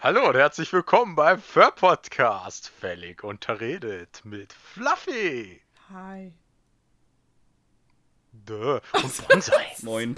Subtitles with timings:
[0.00, 2.68] Hallo und herzlich willkommen beim Fur Podcast.
[2.68, 5.60] Fällig unterredet mit Fluffy.
[5.92, 6.32] Hi.
[8.32, 8.78] Duh.
[8.92, 9.66] Und Bonsai.
[9.82, 10.14] Moin.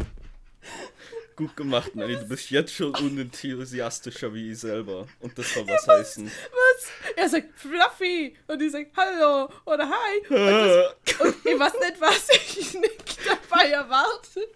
[1.35, 2.17] Gut gemacht, Nelly.
[2.17, 5.09] Du bist jetzt schon unenthusiastischer wie ich selber.
[5.19, 6.27] Und das soll was heißen.
[6.27, 6.70] Was?
[7.17, 10.19] Er sagt Fluffy und ich sag Hallo oder Hi.
[10.29, 14.49] Und, das, und ich weiß nicht, was ich nicht dabei erwarte.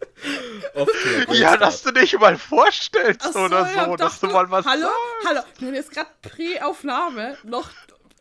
[0.75, 0.95] Oft
[1.35, 4.65] Ja, dass du dich mal vorstellst Ach so, oder so, hab dass du mal was
[4.67, 4.83] Hallo?
[5.23, 5.29] sagst.
[5.29, 5.41] Hallo?
[5.61, 7.71] Nun ist gerade Pre-Aufnahme noch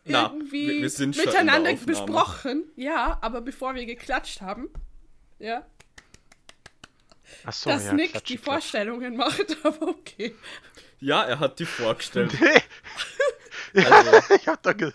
[0.04, 2.64] Na, irgendwie wir- wir miteinander besprochen.
[2.76, 4.68] Ja, aber bevor wir geklatscht haben,
[5.38, 5.64] ja,
[7.46, 8.44] Ach so, dass ja, Nick Klatsch, die Klatsch.
[8.44, 10.34] Vorstellungen macht, aber okay.
[11.00, 12.32] Ja, er hat die vorgestellt.
[12.40, 12.62] Nee.
[13.74, 14.92] Ja, Also- ich hab da ge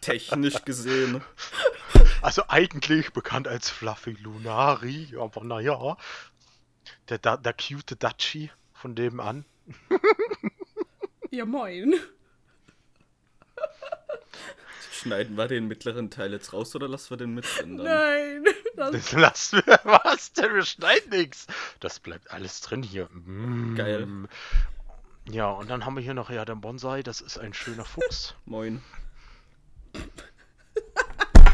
[0.00, 1.22] Technisch gesehen.
[2.22, 5.96] Also eigentlich bekannt als Fluffy Lunari, aber naja.
[7.08, 9.44] Der, der, der cute Dachi von dem an.
[11.32, 11.94] Ja, moin.
[14.92, 17.86] Schneiden wir den mittleren Teil jetzt raus oder lassen wir den mit drin dann?
[17.86, 18.44] Nein.
[18.76, 19.80] Das, Das lassen wir.
[19.84, 20.54] Was denn?
[20.54, 21.46] Wir schneiden nichts.
[21.80, 23.08] Das bleibt alles drin hier.
[23.10, 23.74] Mm.
[23.74, 24.06] Geil.
[25.30, 27.02] Ja, und dann haben wir hier noch ja den Bonsai.
[27.02, 28.34] Das ist ein schöner Fuchs.
[28.44, 28.82] Moin.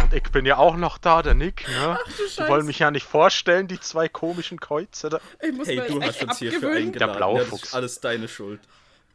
[0.03, 1.67] Und ich bin ja auch noch da, der Nick.
[1.69, 1.99] Ne?
[2.05, 2.49] du Sie Scheiße.
[2.51, 5.09] wollen mich ja nicht vorstellen, die zwei komischen Kreuze.
[5.09, 5.21] Da.
[5.43, 6.89] ich muss Hey, du echt hast uns hierfür abgewöhnen.
[6.89, 7.13] eingeladen.
[7.13, 7.63] Der blaue ja, das Fuchs.
[7.69, 8.61] ist alles deine Schuld.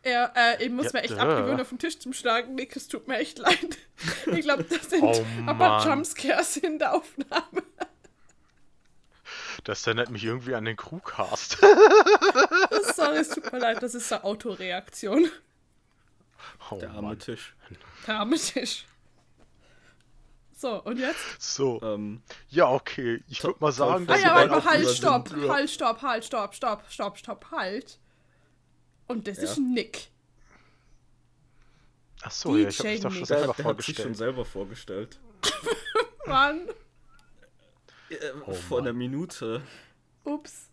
[0.05, 1.17] Ja, äh, ich muss Ja, mir echt duh.
[1.17, 2.55] abgewöhnen, auf den Tisch zu schlagen.
[2.55, 3.77] Nick, es tut mir echt leid.
[4.27, 5.87] Ich glaube, das sind Oh, ein paar Mann.
[5.87, 7.63] Jumpscares in der Aufnahme.
[9.63, 11.57] Das erinnert mich irgendwie an den Crewcast.
[12.95, 15.29] Sorry, es tut mir leid, das ist eine Autoreaktion.
[16.71, 17.19] Oh, Der arme Mann.
[17.19, 17.55] Tisch.
[18.05, 18.85] Der arme Tisch.
[20.55, 21.39] So, und jetzt?
[21.39, 23.23] So, Ähm, ja, okay.
[23.27, 26.25] Ich würde mal sagen, toll, Ah dass ja, aber halt, stopp, sind, halt, stopp, halt,
[26.25, 27.99] stopp, stopp, stopp, stopp, stopp, halt.
[29.07, 29.43] Und das Ja.
[29.43, 30.09] ist Nick.
[32.23, 34.15] Ach so, ja, ich habe DJ mich doch schon der, selber der hat sich schon
[34.15, 34.17] vorgestellt.
[34.17, 35.19] selber vorgestellt.
[36.25, 36.67] Mann.
[38.09, 38.87] Äh, Oh vor Mann.
[38.89, 39.61] einer Minute.
[40.23, 40.69] Ups.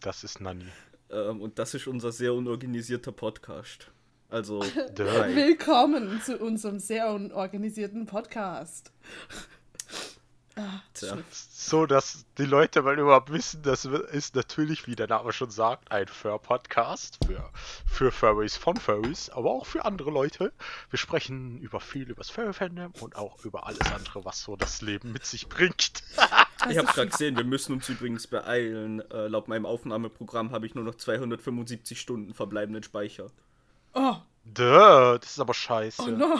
[0.00, 0.66] Das ist Nanni.
[1.10, 3.90] Ähm, und das ist unser sehr unorganisierter Podcast.
[4.28, 4.60] Also.
[4.96, 8.92] Willkommen zu unserem sehr unorganisierten Podcast.
[10.56, 11.16] Ah, Tja.
[11.30, 15.90] So, dass die Leute mal überhaupt wissen, das ist natürlich, wie der Name schon sagt,
[15.92, 17.48] ein Fur-Podcast für,
[17.86, 20.52] für Furries von Furries, aber auch für andere Leute.
[20.90, 24.82] Wir sprechen über viel über das Furry-Fandom und auch über alles andere, was so das
[24.82, 26.02] Leben mit sich bringt.
[26.68, 29.00] Ich habe gerade gesehen, wir müssen uns übrigens beeilen.
[29.10, 33.28] Äh, laut meinem Aufnahmeprogramm habe ich nur noch 275 Stunden verbleibenden Speicher.
[33.94, 36.02] Oh, Duh, das ist aber scheiße.
[36.02, 36.38] oh no.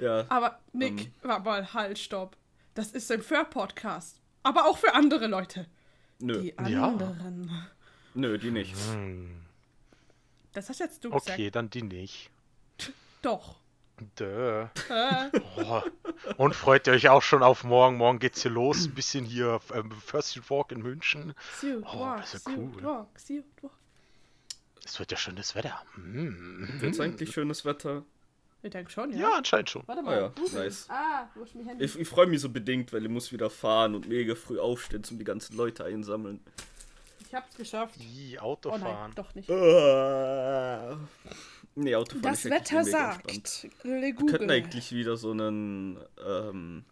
[0.00, 1.12] Ja, Aber Nick, Ähm.
[1.22, 2.36] warte mal, halt, stopp.
[2.74, 4.20] Das ist ein Fair-Podcast.
[4.42, 5.66] Aber auch für andere Leute.
[6.18, 6.86] nö, Die Ja.
[6.88, 7.66] anderen.
[8.14, 8.74] nö, die nicht.
[10.52, 11.56] Das hast jetzt du Okay, gesagt.
[11.56, 12.30] dann die nicht.
[13.22, 13.56] Doch.
[14.16, 14.24] Duh.
[14.24, 15.82] Äh, Oh.
[16.36, 17.96] Und freut ihr euch auch schon auf morgen?
[17.98, 18.86] Morgen geht's hier los.
[18.86, 21.34] Ein bisschen hier ähm, First Walk in München.
[21.60, 22.82] Suit Oh, walk, das ist suit cool.
[22.82, 23.08] walk,
[23.62, 23.72] walk.
[24.84, 25.80] Es wird ja schönes Wetter.
[25.96, 26.80] Mm.
[26.80, 28.02] Wird's eigentlich schönes Wetter?
[28.64, 29.18] Ich denke schon, ja.
[29.18, 29.82] Ja, anscheinend schon.
[29.86, 30.20] Warte Ah mal.
[30.20, 30.64] ja, Google.
[30.64, 30.86] nice.
[30.88, 31.84] Ah, wo ist mein Handy?
[31.84, 35.02] Ich, ich freue mich so bedingt, weil ich muss wieder fahren und mega früh aufstehen,
[35.10, 36.40] um die ganzen Leute einsammeln.
[37.26, 37.96] Ich hab's geschafft.
[37.98, 38.82] Die Oh Autofahren.
[38.82, 39.48] nein, doch nicht.
[39.48, 40.96] Äh,
[41.74, 43.66] nee, Autofahren Das Wetter sagt.
[43.82, 46.84] Wir könnten eigentlich wieder so einen ähm,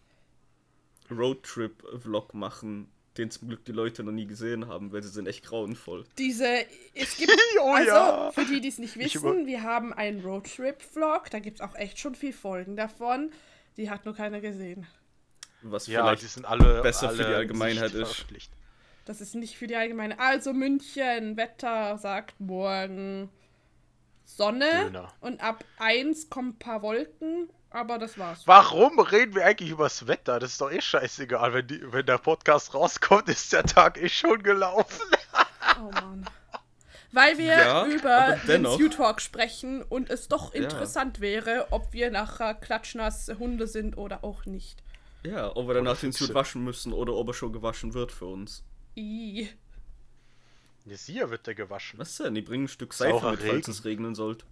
[1.11, 2.89] Roadtrip-Vlog machen,
[3.21, 6.05] den zum Glück die Leute noch nie gesehen haben, weil sie sind echt grauenvoll.
[6.19, 6.47] Diese,
[6.95, 8.31] es gibt, Oh also ja.
[8.33, 11.75] für die, die es nicht Ich wissen, wir haben einen Roadtrip-Vlog, da gibt es auch
[11.75, 13.31] echt schon viel Folgen davon.
[13.77, 14.87] Die hat nur keiner gesehen.
[15.63, 18.27] Was Ja, vielleicht die sind alle besser alle für die in Allgemeinheit ist.
[19.05, 20.19] Das ist nicht für die Allgemeine.
[20.19, 23.29] Also München, Wetter sagt morgen
[24.25, 25.13] Sonne Döner.
[25.21, 28.43] und ab 1 kommen ein paar Wolken, aber das war's.
[28.47, 30.39] Warum reden wir eigentlich über das Wetter?
[30.39, 31.53] Das ist doch eh scheißegal.
[31.55, 35.07] Wenn, die, wenn der Podcast rauskommt, ist der Tag eh schon gelaufen.
[35.81, 36.27] Oh Mann.
[37.13, 38.65] Weil wir Ja, über den.
[38.65, 40.63] Q-Talk sprechen und es doch Ja.
[40.63, 44.83] interessant wäre, ob wir nachher klatschnass Hunde sind oder auch nicht.
[45.25, 46.13] Ja, ob wir danach den.
[46.13, 48.63] Suit waschen müssen oder ob er schon gewaschen wird für uns.
[48.97, 49.49] I.
[50.87, 51.99] Jetzt hier wird der gewaschen.
[51.99, 52.35] Was denn?
[52.35, 54.45] Die bringen ein Stück Seife Saurer mit, falls es regnen sollte.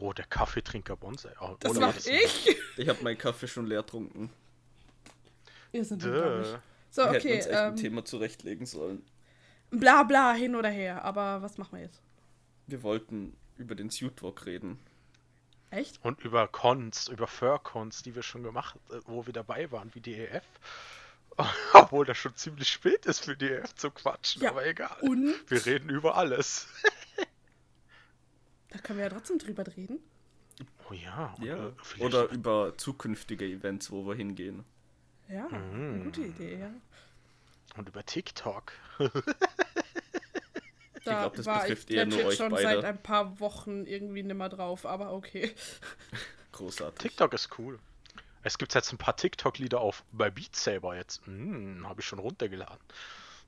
[0.00, 1.32] Oh, der Kaffeetrinker Bonsai.
[1.40, 2.06] Oh, Das Witz.
[2.06, 2.56] ich.
[2.76, 4.30] Ich habe meinen Kaffee schon leer getrunken.
[5.72, 6.02] Ihr sind.
[6.02, 7.36] So, Wir hätten okay.
[7.36, 9.02] uns echt ein Ähm, Thema zurechtlegen sollen.
[9.70, 11.04] bla bla hin oder her.
[11.04, 12.00] Aber was machen wir jetzt?
[12.66, 14.78] Wir wollten über den Suit Walk reden.
[15.70, 15.98] Echt?
[16.04, 20.00] Und über Cons, über Fur-Cons, die wir schon gemacht, äh, wo wir dabei waren, wie
[20.00, 20.44] die EF.
[21.72, 24.94] Obwohl das schon ziemlich spät ist für die zu quatschen, Ja, aber egal.
[25.00, 26.66] Und Wir reden über alles.
[28.72, 29.98] da können wir ja trotzdem drüber reden.
[30.88, 31.34] Oh ja.
[31.38, 31.72] und, Ja.
[32.00, 34.64] Oder über zukünftige Events, wo wir hingehen.
[35.28, 36.04] Ja, Mhm.
[36.04, 36.70] gute Idee, ja.
[37.76, 38.72] Und über TikTok.
[41.04, 42.62] Da glaub, das war betrifft ich eher nur euch schon beide.
[42.62, 45.52] seit ein paar Wochen irgendwie nimmer drauf, aber okay.
[46.52, 46.98] Großartig.
[47.10, 47.78] TikTok ist cool.
[48.44, 51.24] Es gibt jetzt ein paar TikTok-Lieder auf bei Beat Saber jetzt.
[51.26, 52.78] Hm, habe ich schon runtergeladen.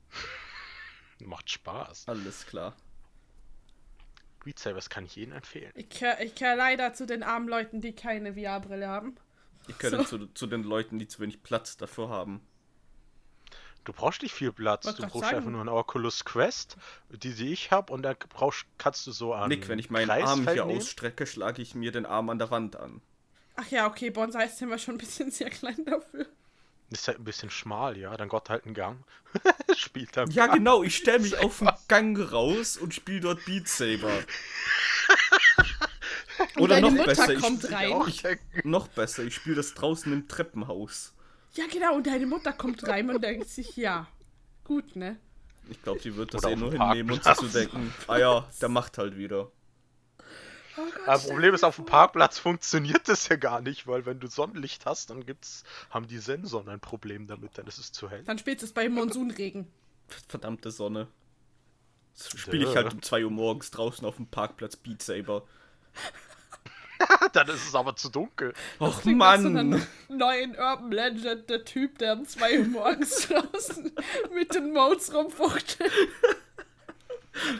[1.19, 2.07] Macht Spaß.
[2.07, 2.75] Alles klar.
[4.55, 5.71] Saber, das kann ich jedem empfehlen.
[5.75, 9.15] Ich gehöre gehör leider zu den armen Leuten, die keine VR-Brille haben.
[9.67, 10.17] Ich gehöre So.
[10.19, 12.41] zu, zu den Leuten, die zu wenig Platz dafür haben.
[13.83, 14.85] Du brauchst nicht viel Platz.
[14.85, 15.37] Wollte Du brauchst sagen.
[15.37, 16.75] einfach nur eine Oculus Quest,
[17.09, 19.49] die, die ich habe, und dann brauchst, kannst du so an.
[19.49, 20.79] Nick, wenn ich meinen Kreisfeld Arm hier nehmen.
[20.79, 23.01] ausstrecke, schlage ich mir den Arm an der Wand an.
[23.55, 26.25] Ach ja, okay, Bonsai ist immer schon ein bisschen sehr klein dafür.
[26.91, 28.15] Ist halt ein bisschen schmal, ja.
[28.15, 29.03] Dann Gott halt einen Gang.
[29.75, 30.29] Spielt dann.
[30.31, 34.11] Ja, genau, ich stelle mich auf den Gang raus und spiele dort Beat Saber.
[36.57, 37.63] Oder noch besser, kommt
[38.07, 41.13] ich, ich, noch besser, ich spiele das draußen im Treppenhaus.
[41.53, 44.07] Ja, genau, und deine Mutter kommt rein und denkt sich, ja,
[44.63, 45.17] gut, ne?
[45.69, 47.53] Ich glaube, die wird das Oder eh nur hinnehmen und sich so Parkplatz.
[47.53, 49.51] denken, ah ja, der macht halt wieder.
[50.77, 51.85] Oh Gott, Problem ist, auf dem.
[51.85, 56.17] Parkplatz funktioniert das ja gar nicht, weil wenn du Sonnenlicht hast, dann gibt's, haben die
[56.17, 58.23] Sensoren ein Problem damit, dann ist es zu hell.
[58.23, 59.67] Dann spielst du es bei Monsunregen.
[60.27, 61.07] Verdammte Sonne.
[62.15, 65.43] Spiele ich halt um 2 Uhr morgens draußen auf dem Parkplatz Beat Saber.
[67.33, 68.53] dann ist es aber zu dunkel.
[68.79, 69.85] Och Mann!
[70.07, 73.91] neuen Urban Legend, der Typ, der um 2 Uhr morgens draußen
[74.33, 75.91] mit den Modes rumfuchtelt.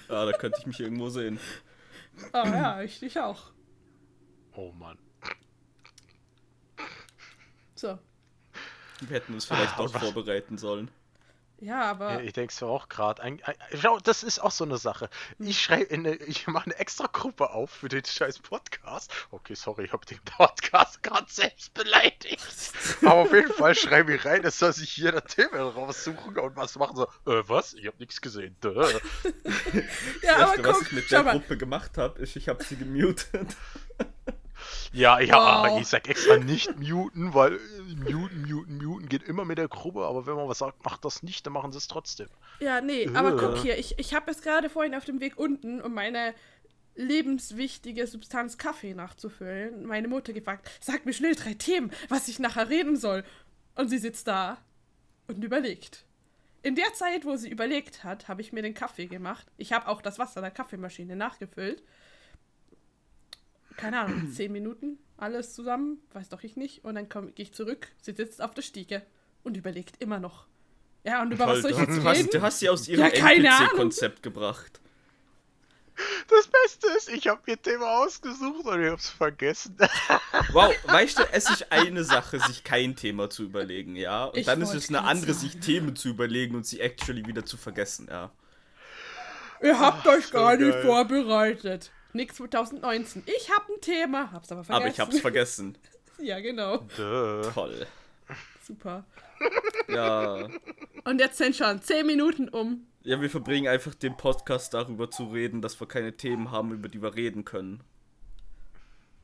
[0.07, 1.39] Ja, da könnte ich mich irgendwo sehen.
[2.31, 3.51] Ah ja, ich dich auch.
[4.53, 4.97] Oh Mann.
[7.75, 7.99] So.
[9.01, 10.89] Wir hätten uns vielleicht Ah, doch vorbereiten sollen.
[11.65, 13.23] Ja, aber Ja, ich denk's ja auch gerade.
[13.81, 15.09] Schau, das ist auch so eine Sache.
[15.39, 19.11] Ich schreibe in eine, ich mache eine extra Gruppe auf für den scheiß Podcast.
[19.31, 22.45] Okay, sorry, ich habe den Podcast gerade selbst beleidigt.
[23.01, 26.75] Aber auf jeden Fall schreibe ich rein, es soll sich jeder Thema raussuchen und was
[26.75, 27.05] machen so.
[27.31, 27.73] Äh, was?
[27.73, 28.55] Ich habe nichts gesehen.
[28.61, 28.69] Duh.
[28.71, 28.83] ja,
[30.21, 31.31] Das aber Erste, was guck, ich mit der mal.
[31.31, 33.47] Gruppe gemacht habe, ist, ich habe sie gemutet.
[34.95, 35.81] Ja, ja, Wow.
[35.81, 40.05] ich sag extra nicht muten, weil äh, muten, muten, muten geht immer mit der Gruppe,
[40.05, 42.27] aber wenn man was sagt, macht das nicht, dann machen sie es trotzdem.
[42.59, 43.37] Ja, nee, aber Äh.
[43.37, 46.33] guck hier, ich, ich habe es gerade vorhin auf dem Weg unten, um meine
[46.95, 52.69] lebenswichtige Substanz Kaffee nachzufüllen, meine Mutter gefragt, sag mir schnell drei Themen, was ich nachher
[52.69, 53.23] reden soll.
[53.75, 54.57] Und sie sitzt da
[55.27, 56.05] und überlegt.
[56.63, 59.45] In der Zeit, wo sie überlegt hat, habe ich mir den Kaffee gemacht.
[59.57, 61.83] Ich habe auch das Wasser der Kaffeemaschine nachgefüllt.
[63.77, 66.83] Keine Ahnung, zehn Minuten, alles zusammen, weiß doch ich nicht.
[66.83, 69.01] Und dann gehe ich zurück, sie sitzt auf der Stiege
[69.43, 70.47] und überlegt immer noch.
[71.03, 72.07] Ja, und über was soll ich du, jetzt du, reden?
[72.07, 73.09] hast, du hast sie aus ihrem Ja.
[73.09, 74.81] NPC-Konzept gebracht.
[76.27, 79.77] Das Beste ist, ich habe mir ein Thema ausgesucht und ich hab's vergessen.
[80.51, 84.25] Wow, weißt du, es ist eine Sache, sich kein Thema zu überlegen, ja?
[84.25, 85.51] Und Ich dann ist es eine andere, sagen.
[85.51, 88.31] sich Themen zu überlegen und sie actually wieder zu vergessen, ja.
[89.63, 90.83] Ihr habt euch so gar nicht geil.
[90.83, 91.91] vorbereitet.
[92.15, 93.23] Nix 2019.
[93.25, 94.83] Ich hab ein Thema, hab's aber vergessen.
[94.83, 95.77] Aber ich hab's vergessen.
[96.19, 96.77] ja, genau.
[96.95, 97.41] Duh.
[97.53, 97.85] Toll.
[98.65, 99.05] Super.
[99.89, 100.47] Ja.
[101.03, 102.87] Und jetzt sind schon 10 Minuten um.
[103.03, 106.87] Ja, wir verbringen einfach den Podcast darüber zu reden, dass wir keine Themen haben, über
[106.87, 107.83] die wir reden können.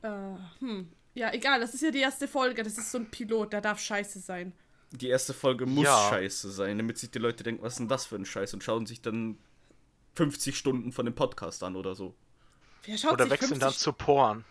[0.02, 0.10] Äh,
[0.60, 0.88] hm.
[1.14, 2.62] Ja, egal, das ist ja die erste Folge.
[2.62, 4.52] Das ist so ein Pilot, der darf scheiße sein.
[4.92, 6.08] Die erste Folge muss Ja.
[6.10, 8.62] scheiße sein, damit sich die Leute denken, was ist denn das für ein Scheiß und
[8.62, 9.38] schauen sich dann
[10.14, 12.14] 50 Stunden von dem Podcast an oder so.
[12.84, 14.44] Wer schaut Oder sich wechseln 50 dann zu Porn.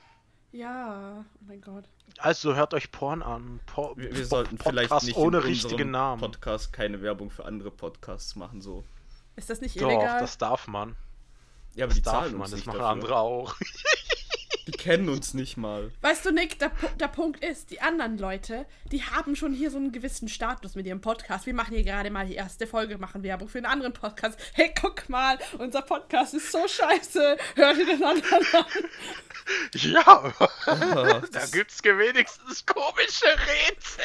[0.51, 1.85] Ja, oh mein Gott.
[2.17, 3.59] Also hört euch Porn an.
[3.65, 6.19] Por Wir, wir sollten vielleicht Podcast nicht ohne in richtigen Namen.
[6.19, 8.83] Podcast keine Werbung für andere Podcasts machen so.
[9.37, 10.19] Ist das nicht Doch, illegal?
[10.19, 10.95] das darf man.
[11.73, 12.89] Ja, aber Das die darf zahlen man, uns das nicht machen dafür.
[12.91, 13.55] andere auch.
[14.67, 15.91] Die kennen uns nicht mal.
[16.01, 19.77] Weißt du, Nick, der, der Punkt ist, die anderen Leute, die haben schon hier so
[19.77, 21.45] einen gewissen Status mit ihrem Podcast.
[21.45, 24.39] Wir machen hier gerade mal die erste Folge, machen Werbung für einen anderen Podcast.
[24.53, 27.37] Hey, guck mal, unser Podcast ist so scheiße.
[27.55, 28.65] Hör dir den anderen an.
[29.73, 30.33] Ja,
[30.65, 34.03] Ah, da gibt's wenigstens komische Rätsel.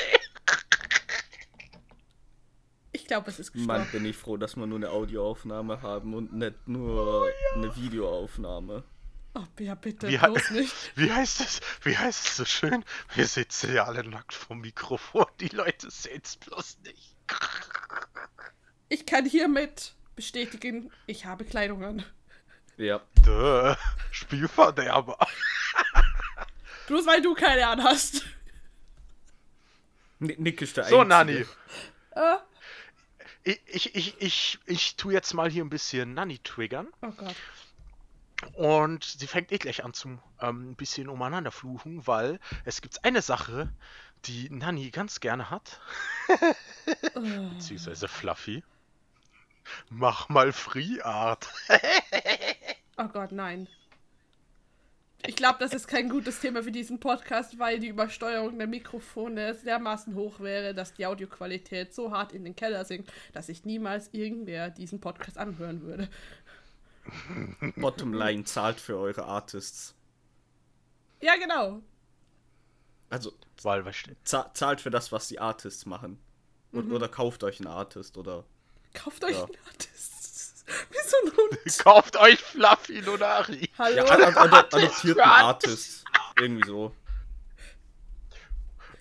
[2.92, 3.82] Ich glaube, es ist gestorben.
[3.82, 8.84] Mann, bin ich froh, dass wir nur eine Audioaufnahme haben und nicht nur eine Videoaufnahme.
[9.38, 10.72] Oh, ja, bitte, Wie, bloß nicht.
[10.96, 11.60] wie heißt es?
[11.82, 12.84] Wie heißt es so schön?
[13.14, 15.26] Wir sitzen ja alle nackt vom Mikrofon.
[15.40, 17.14] Die Leute sehen's bloß nicht.
[18.88, 22.04] Ich kann hiermit bestätigen, ich habe Kleidung an.
[22.78, 23.02] Ja.
[23.24, 23.74] Duh,
[24.10, 25.18] Spielverderber.
[26.86, 28.24] Bloß weil du keine anhast.
[30.18, 31.08] Ni- Nick ist der So, Einzige.
[31.08, 31.46] Nani.
[32.12, 32.36] Äh,
[33.44, 36.88] Ich, ich, ich, ich, ich tu jetzt mal hier ein bisschen Nanny triggern.
[37.02, 37.34] oh Gott.
[38.52, 43.04] Und sie fängt eh gleich an zum ähm, ein bisschen umeinander fluchen, weil es gibt
[43.04, 43.72] eine Sache,
[44.24, 45.80] die Nanny ganz gerne hat.
[47.16, 47.48] Oh.
[47.54, 48.62] Beziehungsweise Fluffy.
[49.88, 51.48] Mach mal Free Art.
[52.98, 53.68] Oh Gott, nein.
[55.26, 59.54] Ich glaube, das ist kein gutes Thema für diesen Podcast, weil die Übersteuerung der Mikrofone
[59.54, 64.08] dermaßen hoch wäre, dass die Audioqualität so hart in den Keller sinkt, dass sich niemals
[64.12, 66.08] irgendwer diesen Podcast anhören würde.
[67.76, 69.94] Bottomline zahlt für eure Artists.
[71.20, 71.82] Ja, genau.
[73.10, 76.18] Also zahlt für das, was die Artists machen.
[76.72, 78.44] Und, Oder kauft euch einen Artist oder.
[78.92, 79.44] Kauft euch Ja.
[79.44, 80.64] einen Artist.
[80.90, 81.78] Wie so ein Hund.
[81.84, 83.70] kauft euch Fluffy Lunari.
[83.78, 83.96] Hallo?
[83.96, 86.04] Ja, ad ad ad Artist adoptierten für Artist.
[86.38, 86.92] Irgendwie so.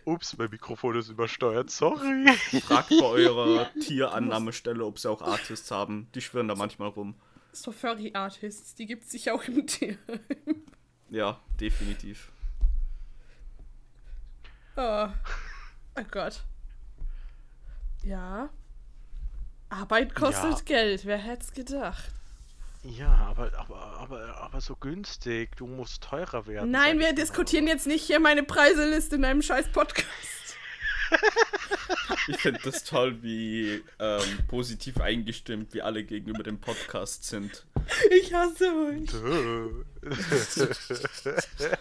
[0.05, 2.31] Ups, mein Mikrofon ist übersteuert, sorry.
[2.61, 6.07] Fragt bei eurer Tierannahmestelle, ob sie auch Artists haben.
[6.13, 7.15] Die schwirren da manchmal rum.
[7.55, 9.97] So Furry-Artists, die gibt es sicher auch im Tier.
[11.09, 12.31] Ja, definitiv.
[14.75, 15.07] Oh.
[15.97, 16.43] oh Gott.
[18.03, 18.49] Ja.
[19.69, 20.65] Arbeit kostet Ja.
[20.65, 22.11] Geld, wer hätte es gedacht?
[22.83, 25.55] Ja, aber, aber, aber, aber so günstig.
[25.55, 26.69] Du musst teurer werden.
[26.69, 30.07] Nein, wir diskutieren jetzt nicht hier meine Preiseliste in einem scheiß Podcast.
[32.27, 37.65] Ich finde das toll, wie ähm, positiv eingestimmt wir alle gegenüber dem Podcast sind.
[38.11, 39.13] Ich hasse euch.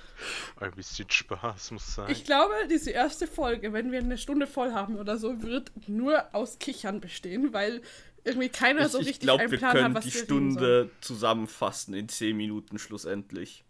[0.61, 2.11] Ein bisschen Spaß muss sein.
[2.11, 6.35] Ich glaube, diese erste Folge, wenn wir eine Stunde voll haben oder so, wird nur
[6.35, 7.83] aus Kichern bestehen, weil
[8.25, 10.21] irgendwie keiner Ich, so ich richtig glaube, einen wir Plan können hat, was die wir
[10.21, 13.65] reden Stunde zusammenfassen in 10 Minuten schlussendlich.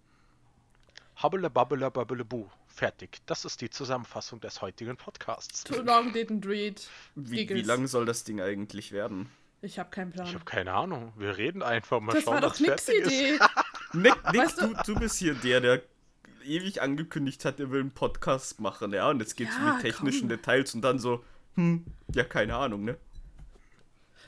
[1.16, 2.49] Habbele, babbele, babbele, bu.
[2.75, 3.19] Fertig.
[3.26, 5.62] Das ist die Zusammenfassung des heutigen Podcasts.
[5.62, 6.83] Too long didn't read.
[7.14, 9.28] Wie, wie lang soll das Ding eigentlich werden?
[9.62, 10.26] Ich habe keinen Plan.
[10.26, 11.12] Ich habe keine Ahnung.
[11.16, 13.12] Wir reden einfach mal das schauen, war doch wann's nix fertig ist.
[13.12, 13.38] Idee.
[13.93, 15.83] Nick, Nick Weißt du, du- du bist hier der, der
[16.45, 19.83] ewig angekündigt hat, er will einen Podcast machen, ja, und jetzt geht's Ja, um die
[19.83, 20.28] technischen komm.
[20.31, 22.99] Details und dann so, hm, ja, keine Ahnung, ne?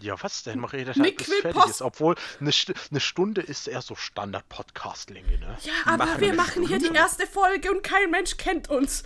[0.00, 0.61] Ja, was denn?
[0.61, 1.83] Man redet Nick halt bis fertig ist.
[1.83, 5.57] Obwohl, eine, St eine Stunde ist eher so Standard-Podcast-Länge, ne?
[5.62, 9.05] Ja, aber Machen wir machen hier die erste Folge und kein Mensch kennt uns.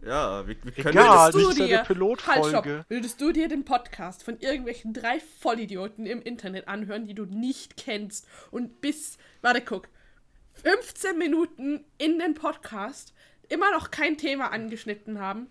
[0.00, 1.32] Ja, wir, wir können Egal.
[1.32, 2.42] du ja dir, eine Pilotfolge.
[2.42, 2.84] Halt, stopp.
[2.88, 7.76] Würdest du dir den Podcast von irgendwelchen drei Vollidioten im Internet anhören, die du nicht
[7.76, 9.88] kennst und bis, warte, guck,
[10.62, 13.12] 15 Minuten in den Podcast
[13.48, 15.48] immer noch kein Thema angeschnitten haben?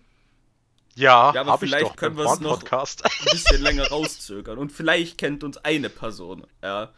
[0.98, 5.16] Ja, Ja, aber vielleicht doch können wir es noch- ein bisschen länger rauszögern und vielleicht
[5.16, 6.92] kennt uns eine Person, ja.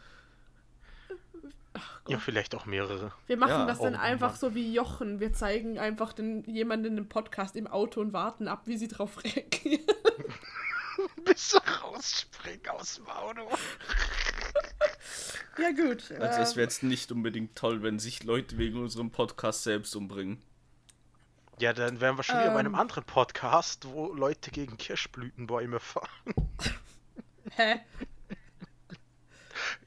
[2.07, 3.11] ja, vielleicht auch mehrere.
[3.27, 4.39] Wir machen Ja, das dann oh einfach Mann.
[4.39, 5.19] so wie Jochen.
[5.19, 9.23] Wir zeigen einfach den, jemanden im Podcast im Auto und warten ab, wie sie drauf
[9.23, 9.85] reagieren.
[11.23, 13.47] Bis sie rausspringen aus dem Auto.
[15.59, 16.11] ja, gut.
[16.19, 19.95] Also es ähm, wäre jetzt nicht unbedingt toll, wenn sich Leute wegen unserem Podcast selbst
[19.95, 20.41] umbringen.
[21.61, 22.79] Ja, dann wären wir schon wieder bei einem Ähm.
[22.79, 26.09] anderen Podcast, wo Leute gegen Kirschblütenbäume fahren.
[27.51, 27.79] hä?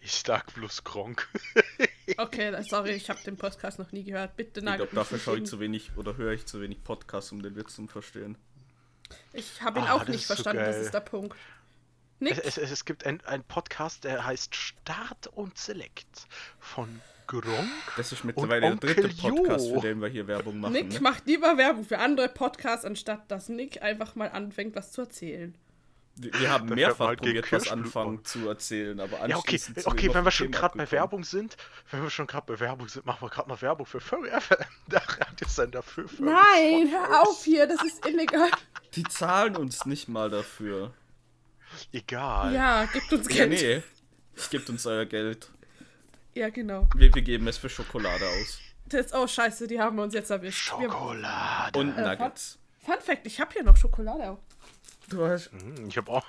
[0.00, 1.28] Ich sag bloß Gronk.
[2.18, 4.36] Okay, sorry, ich habe den Podcast noch nie gehört.
[4.36, 7.32] Bitte Ich nagelt glaube, dafür schaue ich zu wenig oder höre ich zu wenig Podcasts,
[7.32, 8.36] um den Witz zu verstehen.
[9.32, 11.34] Ich habe ihn Ah, auch nicht ist so verstanden, das ist der Punkt.
[12.20, 16.26] Es, es, es gibt einen Podcast, der heißt Start und Select
[16.60, 17.68] von Gronk.
[17.96, 19.74] Das ist mittlerweile der dritte Podcast, Jo.
[19.80, 20.72] für den wir hier Werbung machen.
[20.72, 21.00] Nick ne?
[21.00, 25.54] macht lieber Werbung für andere Podcasts, anstatt dass Nick einfach mal anfängt, was zu erzählen.
[26.16, 29.60] Wir wir haben Da fährt mehrfach halt probiert, was anfangen zu erzählen, aber Ja, okay,
[29.84, 30.88] okay, noch wenn wir schon gerade bei.
[30.92, 31.56] Werbung sind,
[31.90, 34.58] wenn wir schon gerade bei Werbung sind, machen wir gerade mal Werbung für Furry FM.
[34.86, 36.30] Der Radiosender für Furry.
[36.30, 38.48] Nein, hör auf hier, das ist illegal.
[38.94, 40.92] Die zahlen uns nicht mal dafür.
[41.92, 42.54] Egal.
[42.54, 43.50] Ja, gibt uns Ja, Geld.
[43.50, 43.82] nee.
[44.50, 45.50] Gebt uns euer Geld.
[46.34, 46.88] Ja, genau.
[46.96, 48.58] Wir, wir geben es für Schokolade aus.
[48.86, 50.72] Das, oh, scheiße, die haben uns jetzt erwischt.
[50.78, 51.78] Wir, Schokolade.
[51.78, 52.58] Und Äh, Nuggets.
[52.84, 54.38] Fun Fact, ich habe hier noch Schokolade auch.
[55.08, 55.50] Du hast.
[55.52, 56.24] Hm, Ich habe auch.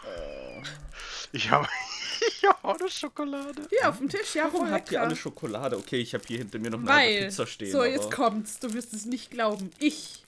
[1.32, 1.68] Ich habe
[2.28, 3.68] ich hab auch eine Schokolade.
[3.70, 5.78] Hier auf dem Tisch, ja, Warum voll habt ihr alle Schokolade?
[5.78, 7.72] Okay, ich habe hier hinter mir noch eine Weil, Pizza stehen.
[7.72, 9.72] so, jetzt aber kommt's, du wirst es nicht glauben.
[9.80, 10.25] Ich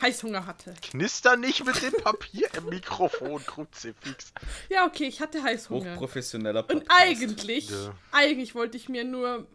[0.00, 0.74] Heißhunger hatte.
[0.82, 4.32] Knister nicht mit dem Papier im Mikrofon, Kruzifix.
[4.68, 5.92] Ja, okay, ich hatte Heißhunger.
[5.94, 7.00] hochprofessioneller Und Podcast.
[7.00, 7.94] eigentlich, Ja.
[8.12, 9.46] eigentlich wollte ich mir nur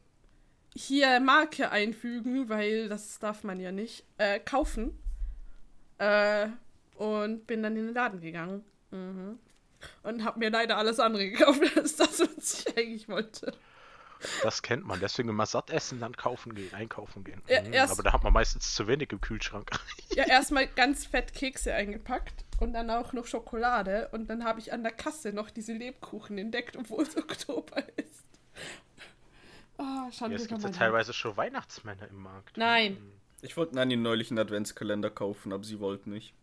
[0.75, 4.97] hier Marke einfügen, weil das darf man ja nicht, äh, kaufen.
[5.99, 6.47] Äh,
[6.95, 8.63] und bin dann in den Laden gegangen.
[8.91, 9.39] Mhm.
[10.03, 13.53] Und hab mir leider alles andere gekauft, als das, was ich eigentlich wollte.
[14.41, 14.99] Das kennt man.
[15.01, 17.41] Deswegen immer satt essen, dann kaufen gehen, einkaufen gehen.
[17.47, 19.69] Ja, Mhm, Aber da hat man meistens zu wenig im Kühlschrank.
[20.15, 24.09] Ja, erstmal ganz fett Kekse eingepackt und dann auch noch Schokolade.
[24.11, 28.23] Und dann habe ich an der Kasse noch diese Lebkuchen entdeckt, obwohl es Oktober ist.
[29.77, 32.57] Ah, Ja, Schande es gibt ja teilweise schon Weihnachtsmänner im Markt.
[32.57, 32.93] Nein.
[32.93, 33.11] Mhm.
[33.41, 36.33] Ich wollte Nanny neulich einen Adventskalender kaufen, aber sie wollte nicht.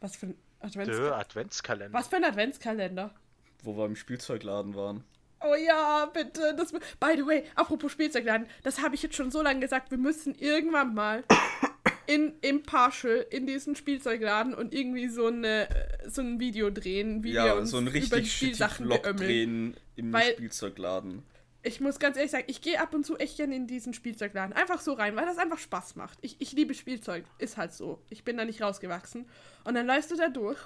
[0.00, 1.16] Was für ein Dö, Adventskalender?
[1.18, 1.98] Adventskalender.
[1.98, 3.14] Was für ein Adventskalender?
[3.62, 5.04] Wo wir im Spielzeugladen waren.
[5.40, 6.54] Oh ja, bitte.
[6.56, 9.90] Das, by the way, apropos Spielzeugladen, das habe ich jetzt schon so lange gesagt.
[9.90, 11.24] Wir müssen irgendwann mal
[12.06, 15.68] in, im Partial in diesen Spielzeugladen und irgendwie so, eine,
[16.06, 19.02] so ein Video drehen, wie wir Ja, uns so ein über die richtig Spielsachen Vlog
[19.16, 21.22] drehen im Weil- Spielzeugladen.
[21.66, 24.52] Ich muss ganz ehrlich sagen, ich gehe ab und zu echt gerne in diesen Spielzeugladen.
[24.54, 26.18] Einfach so rein, weil das einfach Spaß macht.
[26.20, 27.24] Ich, ich liebe Spielzeug.
[27.38, 28.02] Ist halt so.
[28.10, 29.26] Ich bin da nicht rausgewachsen.
[29.64, 30.58] Und dann läufst du da durch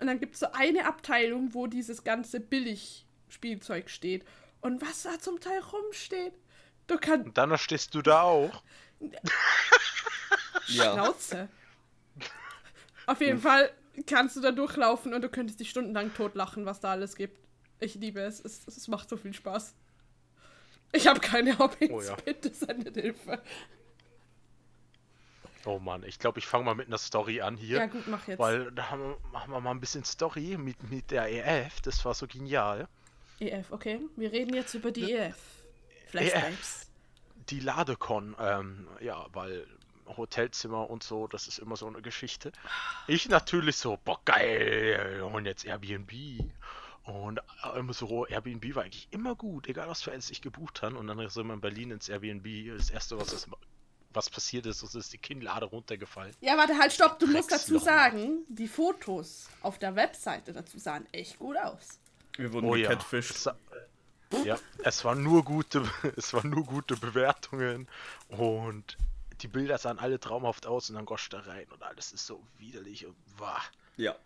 [0.00, 4.24] und dann gibt es so eine Abteilung, wo dieses ganze Billig-Spielzeug steht.
[4.62, 6.32] Und was da zum Teil rumsteht.
[6.86, 7.26] Du kannst.
[7.26, 8.62] Und dann stehst du da auch.
[10.68, 11.48] Ja, Schnauze.
[13.06, 13.70] Auf jeden Fall
[14.06, 17.38] kannst du da durchlaufen und du könntest dich stundenlang totlachen, was da alles gibt.
[17.80, 18.40] Ich liebe es.
[18.40, 19.74] Es, es macht so viel Spaß.
[20.92, 21.90] Ich habe keine Hobbys.
[21.90, 22.14] Oh ja.
[22.16, 23.42] Bitte sendet Hilfe.
[25.64, 27.78] Oh Mann, ich glaube, ich fange mal mit einer Story an hier.
[27.78, 28.38] Ja, gut, mach jetzt.
[28.38, 31.80] Weil da haben machen wir mal ein bisschen Story mit, mit der EF.
[31.82, 32.88] Das war so genial.
[33.38, 34.00] EF, E okay.
[34.16, 35.36] Wir reden jetzt über die EF.
[36.08, 36.90] Flashbacks.
[37.48, 39.66] Die Ladecon, ähm, ja, weil
[40.06, 42.52] Hotelzimmer und so, das ist immer so eine Geschichte.
[43.06, 46.12] Ich natürlich so, boah, geil, und jetzt Airbnb.
[47.04, 47.40] Und
[47.76, 50.96] immer so, Airbnb war eigentlich immer gut, egal was für eins ich gebucht habe.
[50.96, 52.46] Und dann sind wir in Berlin ins Airbnb.
[52.76, 53.48] Das erste, was, ist,
[54.12, 56.34] was passiert ist, ist, die Kinnlade runtergefallen.
[56.40, 57.18] Ja, warte, halt, stopp.
[57.18, 61.98] Du musst dazu sagen, die Fotos auf der Webseite dazu sahen echt gut aus.
[62.36, 62.88] wir wurden Oh ja.
[62.88, 63.32] gecatfished.
[63.36, 63.48] Es,
[64.44, 65.82] ja, es waren nur gute,
[66.16, 67.88] es waren nur gute Bewertungen
[68.28, 68.96] und
[69.42, 72.42] die Bilder sahen alle traumhaft aus und dann gosch da rein und alles ist so
[72.58, 73.60] widerlich und wah.
[73.96, 74.16] Ja.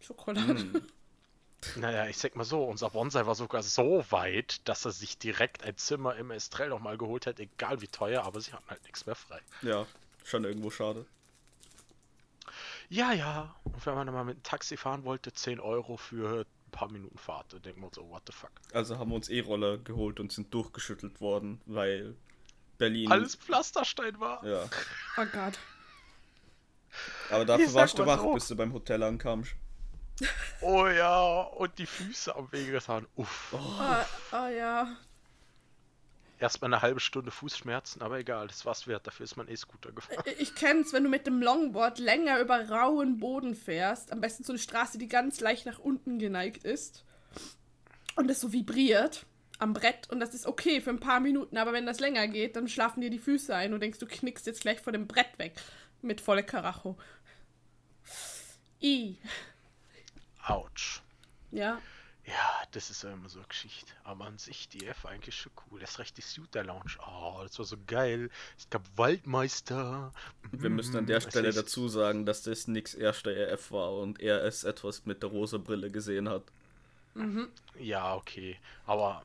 [0.00, 0.58] Schokolade.
[0.58, 0.82] Hm.
[1.74, 5.64] Naja, ich sag mal so, unser Bonsai war sogar so weit, dass er sich direkt
[5.64, 9.06] ein Zimmer im Estrell nochmal geholt hat, egal wie teuer, aber sie hatten halt nichts
[9.06, 9.40] mehr frei.
[9.62, 9.84] Ja,
[10.24, 11.04] schon irgendwo schade.
[12.88, 16.42] Ja, ja, und wenn man dann mal mit dem Taxi fahren wollte, 10 Euro für
[16.42, 18.52] ein paar Minuten Fahrt, dann denkt man so, what the fuck.
[18.72, 22.14] Also haben wir uns E-Roller geholt und sind durchgeschüttelt worden, weil
[22.78, 23.10] Berlin.
[23.10, 24.44] Alles Pflasterstein war.
[24.46, 24.64] Ja.
[25.16, 25.58] Oh Gott.
[27.30, 28.32] Aber dafür Ich warst du wach, so.
[28.32, 29.52] bis du beim Hotel ankamst.
[30.60, 33.06] Oh ja, und die Füße am Wege getan.
[33.14, 33.52] Uff.
[33.52, 34.96] Oh, oh ja.
[36.40, 39.06] Erstmal eine halbe Stunde Fußschmerzen, aber egal, das war's wert.
[39.06, 40.22] Dafür ist man E-Scooter gefahren.
[40.38, 44.12] Ich kenn's, wenn du mit dem Longboard länger über rauen Boden fährst.
[44.12, 47.04] Am besten so eine Straße, die ganz leicht nach unten geneigt ist.
[48.14, 49.26] Und es so vibriert
[49.58, 50.08] am Brett.
[50.10, 51.56] Und das ist okay für ein paar Minuten.
[51.56, 54.46] Aber wenn das länger geht, dann schlafen dir die Füße ein und denkst, du knickst
[54.46, 55.54] jetzt gleich vor dem Brett weg.
[56.02, 56.96] Mit volle Karacho.
[58.80, 59.18] I.
[60.44, 61.02] Autsch.
[61.50, 61.80] Ja.
[62.24, 63.90] Ja, das ist ja immer so eine Geschichte.
[64.04, 65.80] Aber an sich, die F eigentlich schon cool.
[65.80, 66.98] Das recht die Suiter Lounge.
[67.00, 68.28] Oh, das war so geil.
[68.56, 70.12] Es gab Waldmeister.
[70.52, 74.44] Wir müssen an der Stelle dazu sagen, dass das nix erster RF war und er
[74.44, 76.44] es etwas mit der rosa Brille gesehen hat.
[77.78, 78.58] Ja, okay.
[78.86, 79.24] Aber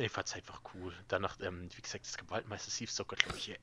[0.00, 0.92] jedenfalls einfach cool.
[1.08, 3.58] Danach, ähm, wie gesagt, es gab Waldmeister, es hieß sogar, glaube ich,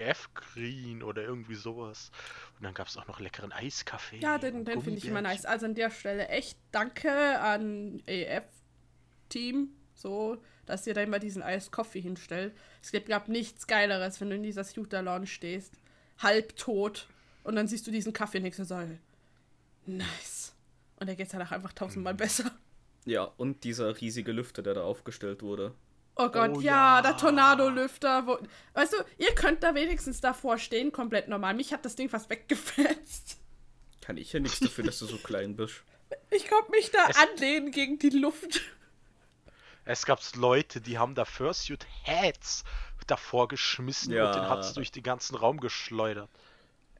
[0.00, 2.10] AF Green oder irgendwie sowas.
[2.58, 4.18] Und dann gab es auch noch leckeren Eiskaffee.
[4.18, 5.44] Ja, den, den finde ich immer nice.
[5.44, 12.00] Also an der Stelle echt danke an EF-Team, so, dass ihr da immer diesen Eiskoffee
[12.00, 12.54] hinstellt.
[12.82, 15.74] Es gibt, glaub nichts Geileres, wenn du in dieser Scooter Lounge stehst,
[16.18, 17.08] halbtot,
[17.44, 18.80] und dann siehst du diesen Kaffee und denkst so,
[19.86, 20.54] nice.
[21.00, 21.76] Und der geht's danach einfach Mhm.
[21.76, 22.50] tausendmal besser.
[23.04, 25.74] Ja, und dieser riesige Lüfter, der da aufgestellt wurde.
[26.14, 27.02] Oh Gott, Oh ja, ja.
[27.02, 28.26] der Tornado-Lüfter.
[28.26, 28.38] Wo,
[28.74, 31.54] weißt du, ihr könnt da wenigstens davor stehen, komplett normal.
[31.54, 33.38] Mich hat das Ding fast weggefetzt.
[34.02, 35.82] Kann ich ja nichts dafür, dass du so klein bist.
[36.30, 38.60] Ich konnte mich da Es- anlehnen gegen die Luft.
[39.86, 42.64] Es gab Leute, die haben da Fursuit Hats
[43.06, 44.26] davor geschmissen Ja.
[44.26, 46.28] und den hat's durch den ganzen Raum geschleudert.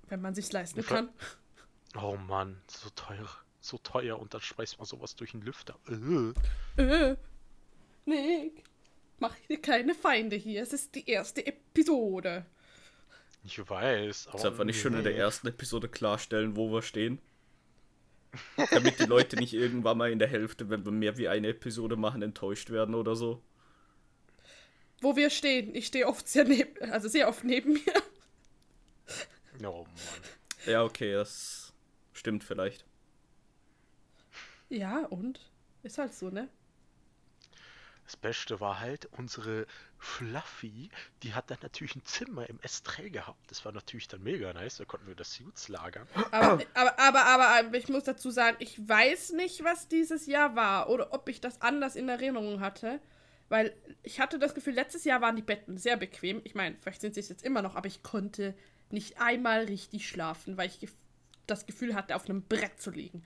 [0.09, 1.09] Wenn man sich's leisten Ver- kann.
[2.03, 3.29] Oh Mann, so teuer.
[3.63, 5.79] So teuer und dann schmeißt man sowas durch den Lüfter.
[6.77, 6.83] Äh.
[6.83, 7.17] Äh,
[8.05, 8.65] Nick,
[9.21, 10.63] mach dir keine Feinde hier.
[10.63, 12.45] Es ist die erste Episode.
[13.45, 14.37] Ich weiß, aber.
[14.37, 17.21] Deshalb fand ich schon in der ersten Episode klarstellen, wo wir stehen.
[18.73, 21.97] Damit die Leute nicht irgendwann mal in der Hälfte, wenn wir mehr wie eine Episode
[21.97, 23.41] machen, enttäuscht werden oder so.
[25.01, 25.73] Wo wir stehen.
[25.75, 28.03] Ich stehe oft sehr neben, also sehr oft neben mir.
[29.65, 29.87] Oh Mann.
[30.67, 31.73] Ja, okay, das
[32.13, 32.85] stimmt vielleicht.
[34.73, 35.39] Ja, und?
[35.83, 36.49] Ist halt so, ne?
[38.07, 39.67] Das Beste war halt, unsere
[39.99, 40.89] Fluffy,
[41.23, 43.51] die hat dann natürlich ein Zimmer im Estrell gehabt.
[43.51, 46.09] Das war natürlich dann mega nice, da konnten wir das Suits lagern.
[46.31, 50.89] Aber, aber, aber, aber, ich muss dazu sagen, ich weiß nicht, was dieses Jahr war
[50.89, 52.99] oder ob ich das anders in Erinnerung hatte.
[53.51, 56.41] Weil ich hatte das Gefühl, letztes Jahr waren die Betten sehr bequem.
[56.45, 58.55] Ich meine, vielleicht sind sie es jetzt immer noch, aber ich konnte
[58.89, 60.89] nicht einmal richtig schlafen, weil ich
[61.47, 63.23] das Gefühl hatte, auf einem Brett zu liegen.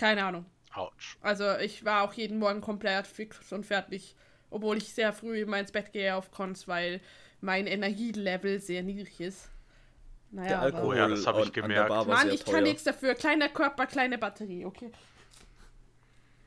[0.00, 0.46] Keine Ahnung.
[0.72, 1.18] Autsch.
[1.20, 4.14] Also ich war auch jeden Morgen komplett fix und fertig,
[4.50, 7.00] obwohl ich sehr früh immer ins Bett gehe auf Cons, weil
[7.42, 9.50] mein Energielevel sehr niedrig ist.
[10.30, 11.90] Naja, Der aber- Alkohol Oh ja, das hab ich gemerkt.
[12.06, 12.60] Mann, ich kann teuer.
[12.62, 13.14] nichts dafür.
[13.14, 14.90] Kleiner Körper, kleine Batterie, okay.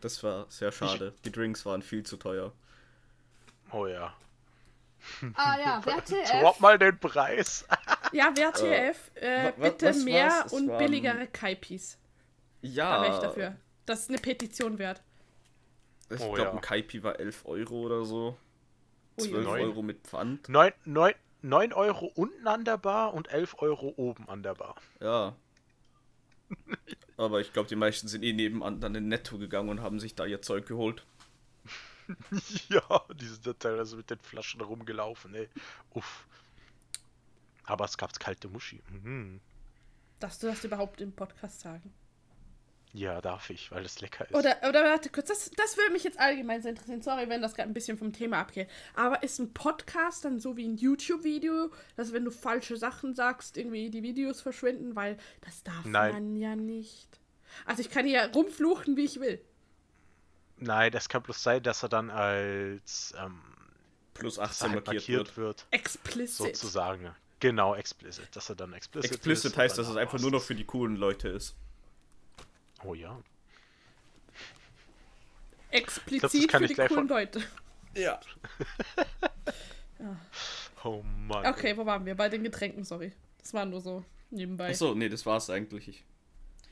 [0.02, 1.14] Das war sehr schade.
[1.26, 2.52] Die Drinks waren viel zu teuer.
[3.72, 4.14] Oh ja.
[5.36, 5.82] Ah ja,
[6.42, 7.66] Drop mal den Preis.
[8.14, 10.46] Ja, WTF, äh, wa- bitte was mehr war's?
[10.46, 11.98] Es und billigere Kaipis.
[12.64, 12.98] Ja.
[12.98, 13.56] Da wäre ich dafür.
[13.86, 15.04] Das ist eine Petition wert.
[16.10, 16.52] Ich Oh, glaube, ja.
[16.52, 18.38] ein Kaipi war 11 Euro oder so.
[19.20, 19.62] Ui, 12 Neun.
[19.62, 20.50] Euro mit Pfand.
[20.50, 24.76] 9, 9, 9 Euro unten an der Bar und 11 Euro oben an der Bar.
[25.00, 25.36] Ja.
[27.18, 30.16] Aber ich glaube, die meisten sind eh nebenan dann in Netto gegangen und haben sich
[30.16, 31.06] da ihr Zeug geholt.
[32.70, 35.48] ja, die sind da teilweise mit den Flaschen rumgelaufen, ey.
[35.92, 36.28] Uff.
[37.66, 38.82] Aber es gab kalte Muschi.
[38.90, 39.40] Mhm.
[40.20, 41.94] Darfst du das überhaupt im Podcast sagen?
[42.96, 44.36] Ja, darf ich, weil es lecker ist.
[44.36, 47.02] Oder, oder warte kurz, das, das würde mich jetzt allgemein sehr interessieren.
[47.02, 48.70] Sorry, wenn das gerade ein bisschen vom Thema abgeht.
[48.94, 53.58] Aber ist ein Podcast dann so wie ein YouTube-Video, dass wenn du falsche Sachen sagst,
[53.58, 54.96] irgendwie die Videos verschwinden?
[54.96, 56.14] Weil das darf Nein.
[56.14, 57.20] man ja nicht.
[57.66, 59.42] Also ich kann hier rumfluchen, wie ich will.
[60.58, 63.42] Nein, das kann bloß sein, dass er dann als ähm,
[64.14, 65.38] Plus dass er 18 halt markiert, markiert wird.
[65.38, 65.66] wird.
[65.72, 66.56] Explicit.
[66.56, 67.16] Sozusagen.
[67.40, 68.36] Genau, explicit.
[68.36, 70.48] Dass er dann explicit Explicit ist, heißt, dass es einfach nur noch das.
[70.48, 71.56] für die coolen Leute ist.
[72.84, 73.20] Oh ja.
[75.72, 77.42] Explizit kann für ich die coolen von- Leute.
[77.96, 78.20] Ja.
[80.84, 81.46] Oh Mann.
[81.46, 82.14] Okay, wo waren wir?
[82.16, 83.14] Bei den Getränken, sorry.
[83.40, 84.70] Das war nur so nebenbei.
[84.72, 85.88] Achso, nee, das war's eigentlich.
[85.88, 86.04] Ich,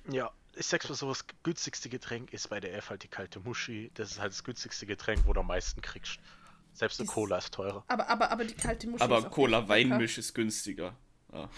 [0.09, 3.39] Ja, ich sag's mal so, das günstigste Getränk ist bei der F halt die kalte
[3.39, 3.89] Muschi.
[3.93, 6.19] Das ist halt das günstigste Getränk, wo du am meisten kriegst.
[6.73, 7.85] Selbst eine Ist- Cola ist teurer.
[7.87, 9.35] Aber, aber, aber die kalte Muschi ist aber echt lecker.
[9.35, 10.93] Cola-Weinmisch ist günstiger.
[11.31, 11.49] Ja.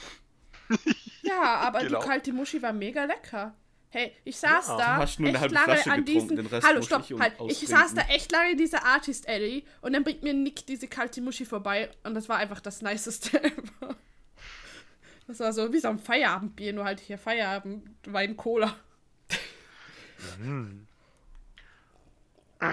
[1.24, 2.00] Ja, aber Genau.
[2.02, 3.56] die kalte Muschi war mega lecker.
[3.94, 4.78] Hey, ich saß Ja.
[4.78, 6.40] da Du hast nur eine echt halbe lange Flasche an diesen...
[6.48, 7.36] Rest Hallo, stopp, ich halt.
[7.48, 10.88] Ich saß da echt lange in dieser Artist Alley und dann bringt mir Nick diese
[10.88, 13.96] kalte Muschi vorbei und das war einfach das Niceste ever.
[15.28, 18.76] Das war so wie so ein Feierabendbier, nur halt hier Feierabend, Wein, Cola.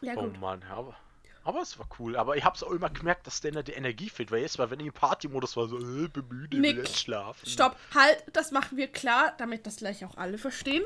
[0.00, 0.40] ja, Oh gut.
[0.40, 0.96] Mann, aber,
[1.44, 2.16] aber es war cool.
[2.16, 4.30] Aber ich hab's auch immer gemerkt, dass denen die Energie fehlt.
[4.30, 6.98] Weil jetzt war, wenn ich im Partymodus war, so, äh, bin müde, will Nick, jetzt
[7.00, 7.46] schlafen.
[7.48, 10.84] Stopp, halt, das machen wir klar, damit das gleich auch alle verstehen.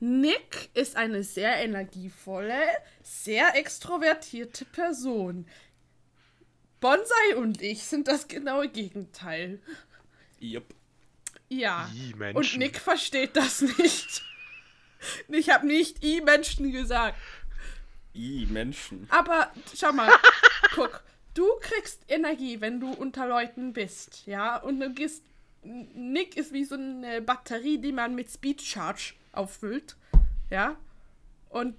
[0.00, 2.60] Nick ist eine sehr energievolle,
[3.02, 5.46] sehr extrovertierte Person.
[6.80, 9.62] Bonsai und ich sind das genaue Gegenteil.
[10.42, 10.64] Yep.
[11.48, 11.88] Ja.
[11.94, 12.58] I, Und Menschen.
[12.58, 14.22] Nick versteht das nicht.
[15.28, 17.18] Ich habe nicht I-Menschen gesagt.
[18.14, 19.06] I, Menschen.
[19.10, 20.10] Aber schau mal,
[20.74, 21.02] guck,
[21.34, 24.56] du kriegst Energie, wenn du unter Leuten bist, ja?
[24.56, 25.22] Und du gehst.
[25.66, 29.96] Nick ist wie so eine Batterie, die man mit Speed Charge auffüllt,
[30.50, 30.76] ja?
[31.48, 31.74] Und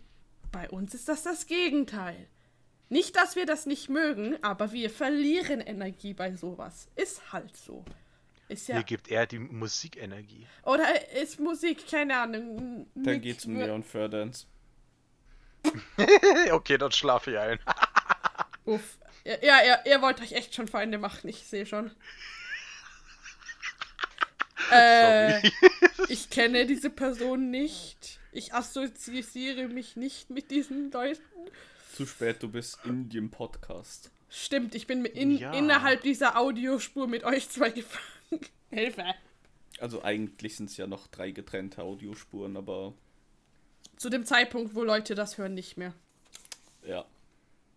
[0.51, 2.27] bei uns ist das das Gegenteil.
[2.89, 6.87] Nicht, dass wir das nicht mögen, aber wir verlieren Energie bei sowas.
[6.95, 7.83] Ist halt so.
[8.47, 8.77] Ist ja.
[8.77, 10.45] Mir gibt er die Musikenergie.
[10.63, 12.87] Oder ist Musik, keine Ahnung.
[12.95, 14.45] Dann geht's um Neon Furdance.
[16.51, 17.59] okay, dann schlafe ich ein.
[18.65, 18.97] Uff.
[19.23, 21.89] Ja, ja, ihr, ihr wollt euch echt schon Feinde machen, ich sehe schon.
[24.71, 25.51] äh, Sorry.
[26.09, 28.19] ich kenne diese Person nicht.
[28.31, 31.21] Ich assoziiere mich nicht mit diesen Leuten.
[31.95, 34.11] Zu spät, du bist in dem Podcast.
[34.29, 35.53] Stimmt, ich bin in, Ja.
[35.53, 38.03] innerhalb dieser Audiospur mit euch zwei gefangen.
[38.69, 39.05] Hilfe.
[39.79, 42.93] Also eigentlich sind es ja noch drei getrennte Audiospuren, aber
[43.97, 45.93] Zu dem Zeitpunkt, wo Leute das hören, nicht mehr.
[46.83, 47.05] ja.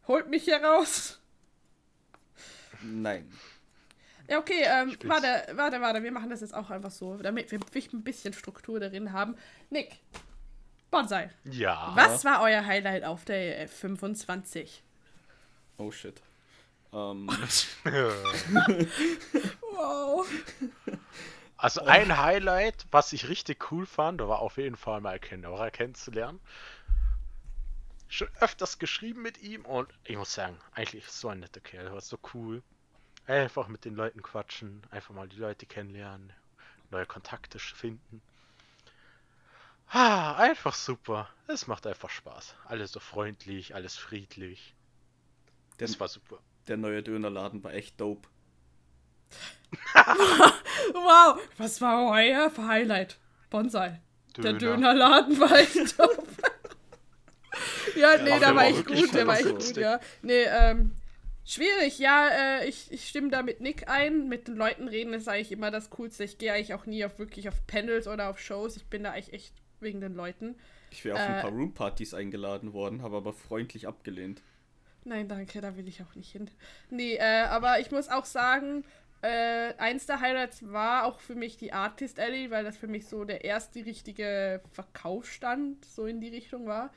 [0.06, 1.18] Holt mich hier raus.
[2.82, 3.30] Nein.
[4.26, 7.60] Ja, okay, ähm, warte, warte, warte, wir machen das jetzt auch einfach so, damit wir
[7.92, 9.36] ein bisschen Struktur darin haben.
[9.70, 9.96] Nick,
[10.90, 11.92] Bonsai, Ja.
[11.94, 14.82] was war euer Highlight auf der äh, 25?
[15.76, 16.20] Oh shit.
[16.90, 17.28] Ähm,
[19.60, 20.26] Wow.
[21.58, 26.40] Also ein Highlight, was ich richtig cool fand, war auf jeden Fall mal Kendora kennenzulernen.
[28.06, 32.00] Schon öfters geschrieben mit ihm und ich muss sagen, eigentlich so ein netter Kerl, war
[32.00, 32.62] so cool.
[33.26, 36.32] Einfach mit den Leuten quatschen, einfach mal die Leute kennenlernen,
[36.90, 38.22] neue Kontakte finden.
[39.88, 41.28] Ah, einfach super.
[41.48, 42.54] Es macht einfach Spaß.
[42.66, 44.74] Alles so freundlich, alles friedlich.
[45.78, 46.38] Das war super.
[46.68, 48.28] Der neue Dönerladen war echt dope.
[50.94, 53.18] Wow, was war euer Highlight?
[53.50, 54.00] Bonsai.
[54.36, 54.58] Der Döner.
[54.76, 56.26] Dönerladen war echt top.
[57.96, 59.74] ja, nee, der der war wirklich gut, der war lustig.
[59.74, 60.00] gut, ja.
[60.22, 60.92] Nee, ähm,
[61.44, 64.28] schwierig, ja, äh, ich, ich stimme da mit Nick ein.
[64.28, 66.24] Mit den Leuten reden ist eigentlich immer das Coolste.
[66.24, 68.76] Ich gehe eigentlich auch nie auf wirklich auf Panels oder auf Shows.
[68.76, 70.56] Ich bin da eigentlich echt wegen den Leuten.
[70.90, 71.32] Ich wäre auf Äh.
[71.32, 74.40] ein paar Roompartys eingeladen worden, habe aber freundlich abgelehnt.
[75.04, 76.50] Nein, danke, da will ich auch nicht hin.
[76.90, 78.84] Nee, äh, aber ich muss auch sagen,
[79.22, 83.06] äh, eins der Highlights war auch für mich die Artist Alley, weil das für mich
[83.06, 86.92] so der erste richtige Verkaufsstand so in die Richtung war.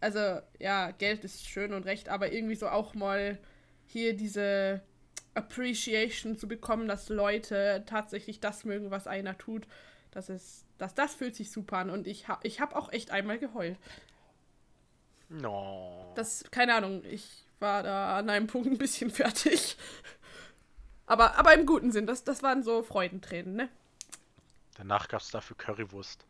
[0.00, 3.38] Also, ja, Geld ist schön und recht, aber irgendwie so auch mal
[3.86, 4.82] hier diese
[5.34, 9.66] Appreciation zu bekommen, dass Leute tatsächlich das mögen, was einer tut.
[10.10, 13.10] Das ist, das, das fühlt sich super an und ich habe ich hab auch echt
[13.10, 13.78] einmal geheult.
[15.28, 16.12] No.
[16.16, 19.76] Das, keine Ahnung, ich war da an einem Punkt ein bisschen fertig.
[21.10, 23.68] Aber, aber im guten Sinn, das, das waren so Freudentränen, ne?
[24.76, 26.24] Danach gab es dafür Currywurst.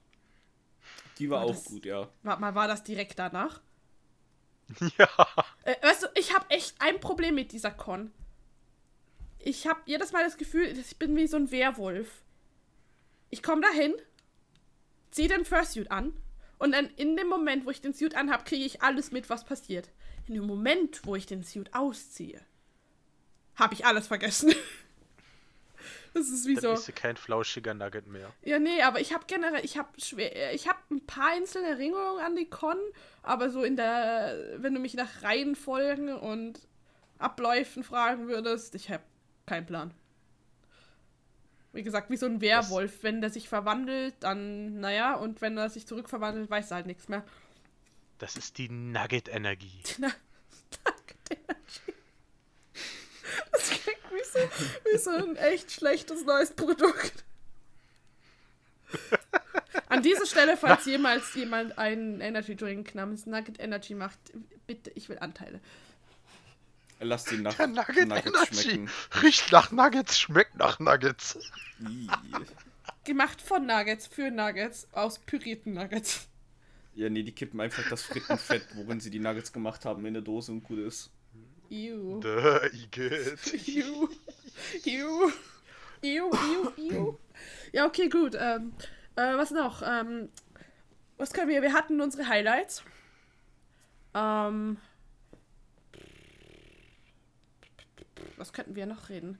[1.18, 2.08] Die war War auch das- gut, ja.
[2.22, 3.60] Warte mal, war das direkt danach?
[4.96, 5.08] Ja.
[5.64, 8.10] Äh, weißt du, ich habe echt ein Problem mit dieser Con.
[9.38, 12.22] Ich habe jedes Mal das Gefühl, ich bin wie so ein Werwolf.
[13.30, 13.94] Ich komme dahin,
[15.10, 16.14] ziehe den Fursuit an
[16.58, 19.44] und dann in dem Moment, wo ich den Suit anhab, kriege ich alles mit, was
[19.44, 19.90] passiert.
[20.26, 22.40] In dem Moment, wo ich den Suit ausziehe,
[23.60, 24.52] habe ich alles vergessen.
[26.14, 26.70] das ist wie Dann so.
[26.72, 28.32] bist du kein flauschiger Nugget mehr.
[28.42, 32.24] Ja, nee, aber ich habe generell, ich habe schwer, ich habe ein paar einzelne Erinnerungen
[32.24, 32.76] an die Con,
[33.22, 36.60] aber so in der, wenn du mich nach Reihenfolgen und
[37.18, 39.04] Abläufen fragen würdest, ich habe
[39.46, 39.94] keinen Plan.
[41.72, 45.70] Wie gesagt, wie so ein Werwolf, wenn der sich verwandelt, dann, naja, und wenn er
[45.70, 47.24] sich zurückverwandelt, weiß er halt nichts mehr.
[48.18, 49.82] Das ist die Nugget-Energie.
[50.00, 51.99] Danke, Energy.
[53.52, 54.38] Das klingt wie so,
[54.92, 57.24] wie so ein echt schlechtes neues Produkt.
[59.88, 64.18] An dieser Stelle, falls jemals jemand einen Energy Drink namens Nugget Energy macht,
[64.66, 65.60] bitte, ich will Anteile.
[67.00, 68.54] Lass die nach Der Nugget Nuggets Energy.
[68.62, 68.90] schmecken.
[69.22, 71.38] Riecht nach Nuggets, schmeckt nach Nuggets.
[73.04, 76.26] Gemacht von Nuggets für Nuggets aus pürierten Nuggets.
[76.94, 80.22] Ja, nee, die kippen einfach das Frittenfett, worin sie die Nuggets gemacht haben, in eine
[80.22, 81.10] Dose und gut ist.
[81.70, 82.20] Ew.
[82.22, 83.66] The Igitt.
[83.68, 84.08] Ew.
[84.84, 85.32] Ew.
[86.02, 87.18] Ew, ew, ew.
[87.72, 88.34] Ja, okay, gut.
[88.38, 88.72] Ähm,
[89.16, 89.82] äh, was noch?
[89.84, 90.30] Ähm,
[91.18, 91.62] was können wir?
[91.62, 92.82] Wir hatten unsere Highlights.
[94.14, 94.78] Ähm,
[98.36, 99.38] was könnten wir noch reden?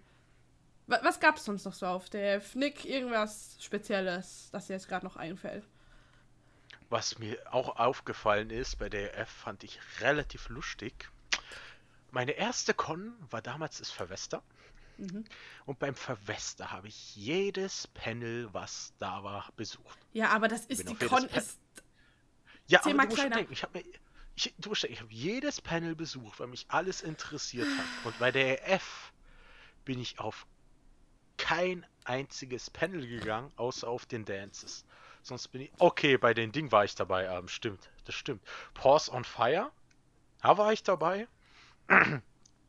[0.86, 2.84] Wa- Was gab es sonst noch so auf der Nick?
[2.84, 5.64] Irgendwas Spezielles, das dir jetzt gerade noch einfällt?
[6.90, 11.08] Was mir auch aufgefallen ist, bei der EF fand ich relativ lustig.
[12.12, 14.42] Meine erste Con war damals das Verwester.
[14.98, 15.24] Mhm.
[15.64, 19.98] Und beim Verwester habe ich jedes Panel, was da war, besucht.
[20.12, 21.58] Ja, aber das ist die Con ist.
[22.66, 23.36] Ja, aber du kleiner.
[23.36, 23.84] denken, ich habe mir.
[24.36, 27.86] Ich, du musst denken, ich habe jedes Panel besucht, weil mich alles interessiert hat.
[28.04, 29.12] Und bei der EF
[29.84, 30.46] bin ich auf
[31.36, 34.84] kein einziges Panel gegangen, außer auf den Dances.
[35.22, 35.72] Sonst bin ich.
[35.78, 38.42] Okay, bei den Ding war ich dabei, ähm, stimmt, das stimmt.
[38.74, 39.70] Pause on Fire,
[40.42, 41.26] da war ich dabei.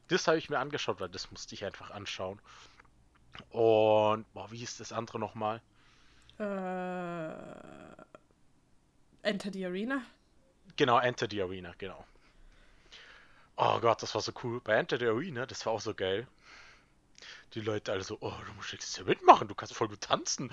[0.07, 2.39] Das habe ich mir angeschaut, weil das musste ich einfach anschauen.
[3.49, 5.61] Und, boah, wie hieß das andere nochmal?
[6.37, 7.31] Äh,
[9.21, 10.01] Enter the Arena.
[10.75, 12.05] Genau, Enter the Arena, genau.
[13.55, 14.59] Oh Gott, das war so cool.
[14.61, 16.27] Bei Enter the Arena, das war auch so geil.
[17.53, 20.51] Die Leute alle so, oh, du musst jetzt hier mitmachen, du kannst voll gut tanzen.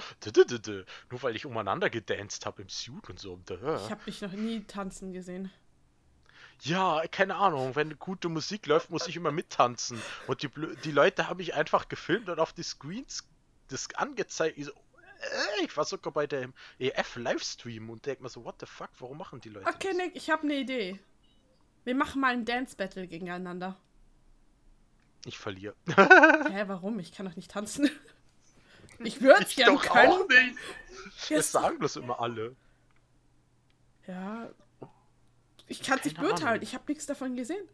[1.11, 3.41] Nur weil ich umeinander gedanced habe im Suit und so.
[3.49, 5.51] Ich habe mich noch nie tanzen gesehen.
[6.63, 10.01] Ja, keine Ahnung, wenn gute Musik läuft, muss ich immer mittanzen.
[10.27, 10.49] Und die,
[10.85, 13.25] die Leute haben mich einfach gefilmt und auf die Screens
[13.69, 14.59] das angezeigt.
[14.59, 18.67] Ich, so, äh, ich war sogar bei dem EF-Livestream und denk mir so, what the
[18.67, 19.97] fuck, warum machen die Leute Okay, das?
[19.97, 20.99] Nick, ich habe eine Idee.
[21.85, 23.77] Wir machen mal ein Dance-Battle gegeneinander.
[25.25, 25.75] Ich verliere.
[25.87, 26.99] Hä, warum?
[26.99, 27.91] Ich kann doch nicht tanzen.
[29.01, 30.27] Ich würde es gern können.
[30.27, 30.59] nicht.
[31.29, 32.57] Ja, Das sagen bloß immer alle.
[34.09, 34.51] Ja.
[35.69, 36.63] Ich kann es nicht beurteilen.
[36.63, 37.65] Ich habe nichts davon gesehen.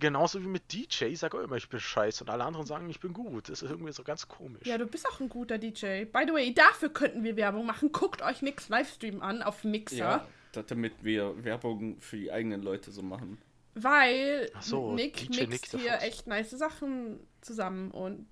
[0.00, 2.88] Genauso wie mit DJ, ich sage auch immer, ich bin scheiße und alle anderen sagen,
[2.90, 3.48] ich bin gut.
[3.48, 4.66] Das ist irgendwie so ganz komisch.
[4.66, 6.04] Ja, du bist auch ein guter DJ.
[6.04, 7.90] By the way, dafür könnten wir Werbung machen.
[7.90, 9.96] Guckt euch Nicks Livestream an auf Mixer.
[9.96, 13.38] Ja, da- damit wir Werbung für die eigenen Leute so machen.
[13.74, 16.04] Weil so, Nick DJ Nick mixt der hier Fuchs.
[16.04, 18.26] echt nice Sachen zusammen und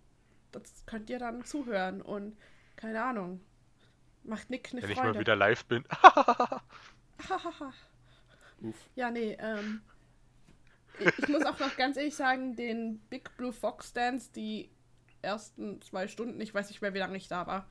[0.53, 2.37] das könnt ihr dann zuhören und
[2.77, 3.41] keine Ahnung.
[4.25, 5.13] Macht Nick eine Wenn ich Freude.
[5.15, 5.85] mal wieder live bin.
[8.61, 8.77] Uff.
[8.95, 9.83] Ja, nee, ähm.
[10.99, 14.71] Ich, muss auch noch ganz ehrlich sagen, den Big Blue Fox Dance, die
[15.21, 17.69] ersten zwei Stunden, ich weiß nicht mehr, wie lange ich da war,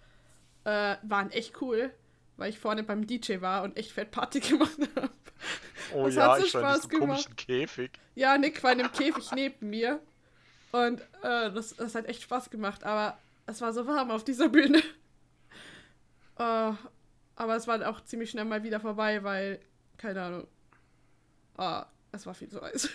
[0.64, 1.92] äh, waren echt cool,
[2.38, 5.10] weil ich vorne beim DJ war und echt fett Party gemacht habe.
[5.94, 7.10] Oh Das ja, hat so ich war in Spaß diesem gemacht.
[7.10, 7.92] komischen Käfig.
[8.14, 10.00] Ja, Nick war in einem Käfig neben mir.
[10.72, 14.50] Und äh, das, das hat echt Spaß gemacht, aber es war so warm auf dieser
[14.50, 14.80] Bühne.
[16.38, 16.74] Äh,
[17.38, 19.62] aber es war auch ziemlich schnell mal wieder vorbei, weil,
[19.98, 20.48] keine Ahnung.
[21.58, 22.90] Ah, es war viel zu heiß.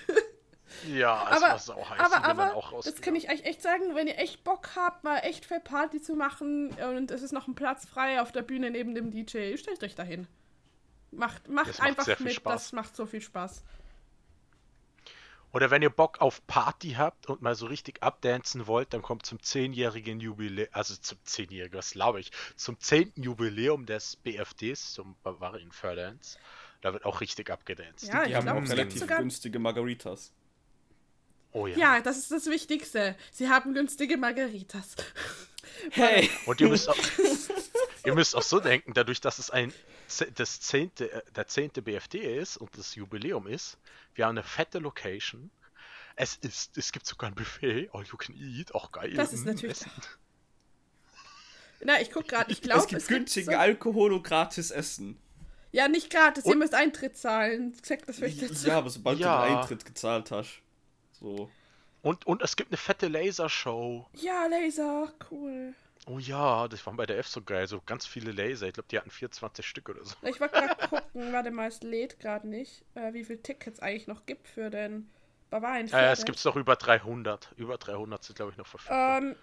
[0.86, 2.00] Ja, es aber, war so heiß.
[2.00, 5.18] aber, aber, auch das kann ich euch echt sagen, wenn ihr echt Bock habt, mal
[5.18, 8.70] echt viel Party zu machen und es ist noch ein Platz frei auf der Bühne
[8.70, 10.26] neben dem DJ, stellt euch dahin.
[11.10, 12.52] Macht, macht Das macht einfach viel mit, Spaß.
[12.52, 13.64] das macht so viel Spaß.
[15.52, 19.26] Oder wenn ihr Bock auf Party habt und mal so richtig abdancen wollt, dann kommt
[19.26, 23.14] zum 10-jährigen Jubiläum, also zum 10-jährigen, was glaube ich, zum 10.
[23.16, 26.38] Jubiläum des BFDs, zum Bavarian Fördance.
[26.80, 28.08] Da wird auch richtig abgedanced.
[28.08, 30.32] Ja, Die ich haben glaub, auch es gibt relativ sogar- günstige Margaritas.
[31.52, 31.76] Oh ja.
[31.76, 33.16] Ja, das ist das Wichtigste.
[33.32, 34.96] Sie haben günstige Margaritas.
[35.90, 36.28] Hey!
[36.46, 36.96] Und ihr müsst auch,
[38.04, 39.72] ihr müsst auch so denken, dadurch, dass es ein
[40.34, 43.78] das zehnte, äh, der zehnte BFD ist und das Jubiläum ist,
[44.14, 45.50] wir haben eine fette Location.
[46.16, 49.12] Es ist, es gibt sogar ein Buffet, all you can eat, auch geil.
[49.14, 49.90] Das ist mm, natürlich- Essen.
[51.82, 55.18] Na, ich guck gerade, ich glaube, es gibt günstigen Alkohol und gratis Essen.
[55.72, 57.74] Ja, nicht gratis, ihr Und- müsst Eintritt zahlen.
[57.82, 58.66] Sagt das vielleicht dazu.
[58.68, 59.42] Ja, aber sobald Ja.
[59.42, 60.60] du den Eintritt gezahlt hast.
[61.20, 61.48] So.
[62.02, 64.06] Und, und es gibt eine fette Lasershow.
[64.14, 65.74] Ja, Laser, cool.
[66.06, 68.66] Oh ja, das war bei der F so geil, so ganz viele Laser.
[68.66, 70.14] Ich glaube, die hatten 24 Stück oder so.
[70.22, 74.06] Ich wollte gerade gucken, warte mal, es lädt gerade nicht, äh, wie viele Tickets eigentlich
[74.06, 75.10] noch gibt für den
[75.50, 75.88] Bavarian.
[75.88, 77.52] Äh, es gibt noch über 300.
[77.58, 79.18] Über 300 sind, glaube ich, noch verfügbar.
[79.18, 79.36] Ähm,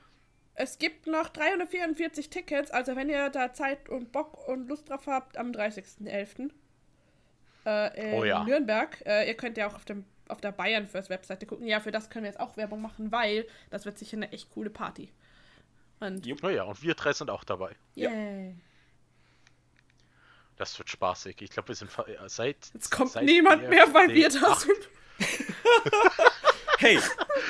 [0.59, 5.05] es gibt noch 344 Tickets, also wenn ihr da Zeit und Bock und Lust drauf
[5.05, 6.49] habt, am 30.11.
[7.65, 8.43] Äh, in Oh ja.
[8.43, 8.97] Nürnberg.
[9.05, 11.67] Äh, ihr könnt ja auch auf, dem, auf der Bayern First Webseite gucken.
[11.67, 14.49] Ja, für das können wir jetzt auch Werbung machen, weil das wird sicher eine echt
[14.49, 15.11] coole Party.
[15.99, 16.25] Und.
[16.41, 17.75] Naja, und wir drei sind auch dabei.
[17.93, 18.09] Ja.
[18.09, 18.55] yay.
[20.55, 21.39] Das wird spaßig.
[21.43, 21.91] Ich glaube, wir sind
[22.25, 22.71] seit.
[22.73, 24.89] Jetzt kommt seit niemand mehr, weil wir da sind.
[26.77, 26.99] Hey!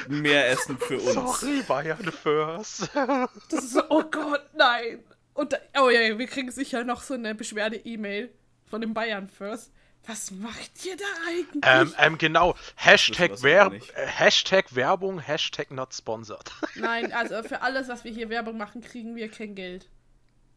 [0.08, 1.14] Mehr Essen für uns.
[1.14, 2.90] Sorry, Bayern First.
[2.94, 5.04] Das ist so, oh Gott, nein.
[5.34, 8.34] Und da, oh ja, wir kriegen sicher noch so eine Beschwerde-E-Mail
[8.66, 9.72] von dem Bayern First.
[10.06, 11.64] Was macht ihr da eigentlich?
[11.66, 12.56] ähm, ähm, genau.
[12.76, 13.90] Hashtag, wissen wir Wer aber nicht.
[13.96, 16.50] äh, Hashtag Werbung, Hashtag not sponsored.
[16.76, 19.90] Nein, also für alles, was wir hier Werbung machen, kriegen wir kein Geld.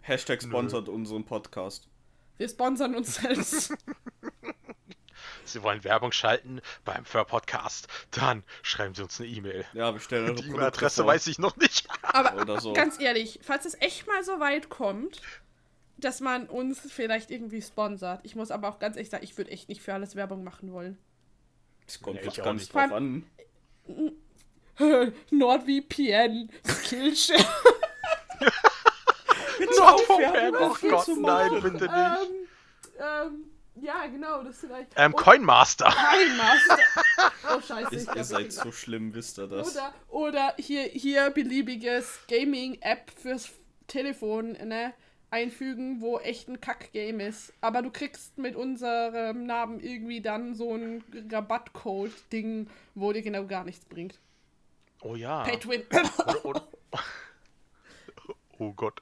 [0.02, 1.88] Hashtag sponsert unseren Podcast.
[2.38, 3.74] Wir sponsern uns selbst.
[5.52, 9.64] Sie wollen Werbung schalten beim Fur Podcast, dann schreiben Sie uns eine E-Mail.
[9.72, 11.86] Ja, wir stellen eure Die E-Mail-Adresse weiß ich noch nicht.
[12.02, 12.72] Aber Oder so.
[12.72, 15.20] ganz ehrlich, falls es echt mal so weit kommt,
[15.98, 18.20] dass man uns vielleicht irgendwie sponsert.
[18.24, 20.72] Ich muss aber auch ganz ehrlich sagen, ich würde echt nicht für alles Werbung machen
[20.72, 20.96] wollen.
[21.86, 22.74] Das kommt Nee, ganz nicht.
[22.74, 23.26] drauf an.
[25.30, 27.44] NordVPN, Skillshare.
[29.58, 31.90] NordVPN, oh Gott, zu nein, bitte nicht.
[31.92, 32.48] Ähm,
[32.98, 34.92] ähm, ja, genau, das vielleicht.
[34.96, 35.86] Ähm, Coinmaster.
[35.86, 36.78] Kein Master.
[37.52, 37.96] Oh, scheiße.
[37.96, 39.74] Ist, ihr seid so schlimm, wisst ihr das.
[39.74, 43.50] Oder, oder hier, hier beliebiges Gaming-App fürs
[43.88, 44.94] Telefon ne,
[45.30, 47.52] einfügen, wo echt ein Kack-Game ist.
[47.60, 53.64] Aber du kriegst mit unserem Namen irgendwie dann so ein Rabattcode-Ding, wo dir genau gar
[53.64, 54.18] nichts bringt.
[55.00, 55.42] Oh ja.
[55.42, 55.82] Pay to win.
[58.62, 59.00] Oh Gott.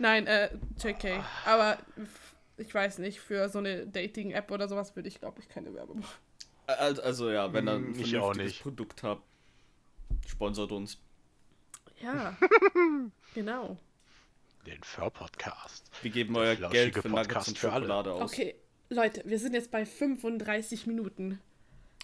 [0.00, 0.50] Nein, äh,
[0.82, 1.22] JK.
[1.46, 1.78] Aber
[2.60, 6.00] ich weiß nicht, für so eine Dating-App oder sowas würde ich, glaube ich, keine Werbung
[6.00, 6.18] machen.
[6.66, 8.62] Also, also ja, wenn ihr ein Hm, ich auch vernünftiges nicht.
[8.62, 9.22] Produkt habt,
[10.28, 10.98] sponsert uns.
[12.00, 12.36] Ja,
[13.34, 13.76] genau.
[14.66, 15.90] Den Fur Podcast.
[16.02, 17.86] Wir geben euer Geld für Nuggets Podcast und für alle.
[17.86, 18.30] Schokolade aus.
[18.32, 18.54] Okay,
[18.88, 21.40] Leute, wir sind jetzt bei 35 Minuten.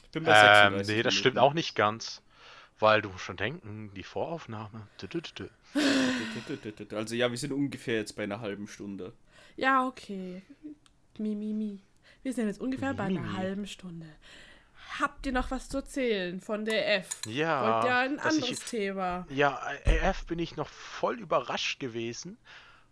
[0.05, 1.51] Ich bin bei Ähm, 36 nee, das stimmt Minuten.
[1.51, 2.23] auch nicht ganz.
[2.79, 4.87] Weil du schon denken, die Voraufnahme.
[6.93, 9.15] Also ja, wir sind ungefähr jetzt bei einer halben Stunde.
[9.57, 10.43] Ja, okay.
[11.19, 11.81] Mi, mi, mi.
[12.23, 13.37] Wir sind jetzt ungefähr bei einer Mi, mi.
[13.37, 14.07] halben Stunde.
[15.01, 17.21] Habt ihr noch was zu erzählen von der F?
[17.27, 19.27] Ja, Wollt ihr ein dass ich- anderes Thema?
[19.31, 22.39] Ja, AF bin ich noch voll überrascht gewesen.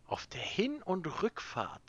[0.06, 1.82] Auf der Hin- und Rückfahrt.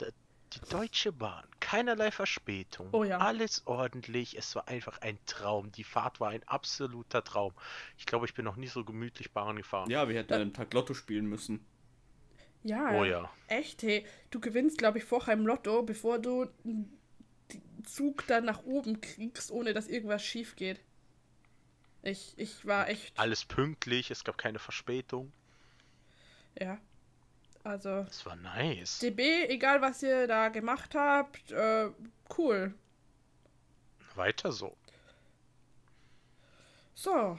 [0.00, 1.44] Die Deutsche Bahn.
[1.58, 2.88] Keinerlei Verspätung.
[2.92, 3.18] Oh ja.
[3.18, 4.38] Alles ordentlich.
[4.38, 5.72] Es war einfach ein Traum.
[5.72, 7.52] Die Fahrt war ein absoluter Traum.
[7.98, 9.90] Ich glaube, ich bin noch nie so gemütlich Bahn gefahren.
[9.90, 11.66] Ja, wir hätten an einem Tag Lotto spielen müssen.
[12.64, 12.92] Ja.
[12.92, 13.30] Oh ja.
[13.46, 14.04] Echt, hey.
[14.30, 16.92] Du gewinnst, glaube ich, vorher im Lotto, bevor du den
[17.84, 20.80] Zug dann nach oben kriegst, ohne dass irgendwas schief geht.
[22.02, 23.18] Ich, ich war echt.
[23.18, 24.10] Alles pünktlich.
[24.10, 25.32] Es gab keine Verspätung.
[26.58, 26.78] Ja.
[27.62, 28.98] Also, Das war nice.
[28.98, 31.88] DB, egal was ihr da gemacht habt, äh,
[32.36, 32.74] cool.
[34.14, 34.76] Weiter so.
[36.94, 37.38] So,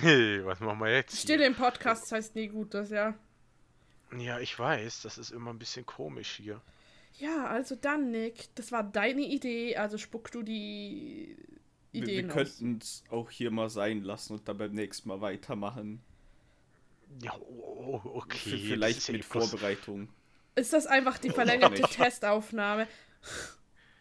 [0.00, 1.18] Hey, was machen wir jetzt?
[1.20, 3.14] Stille im Podcast heißt nie gut, das ja.
[4.16, 6.60] Ja, ich weiß, das ist immer ein bisschen komisch hier.
[7.18, 11.36] Ja, also dann, Nick, das war deine Idee, also spuck du die
[11.92, 12.34] Wir, wir Ideen aus.
[12.34, 16.00] könnten es auch hier mal sein lassen und dann beim nächsten Mal weitermachen.
[17.22, 18.50] Ja, oh, V- okay.
[18.50, 20.08] das Vielleicht mit Vorbereitung.
[20.54, 21.96] Ist das einfach die verlängerte nicht.
[21.96, 22.86] Testaufnahme?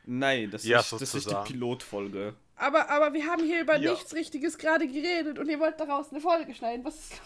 [0.05, 1.35] Nein, das, Ja, ist, das ist die.
[1.45, 2.33] Pilotfolge.
[2.55, 3.91] Aber, aber wir haben hier über Ja.
[3.91, 6.85] nichts Richtiges gerade geredet und ihr wollt daraus eine Folge schneiden.
[6.85, 7.21] Was ist...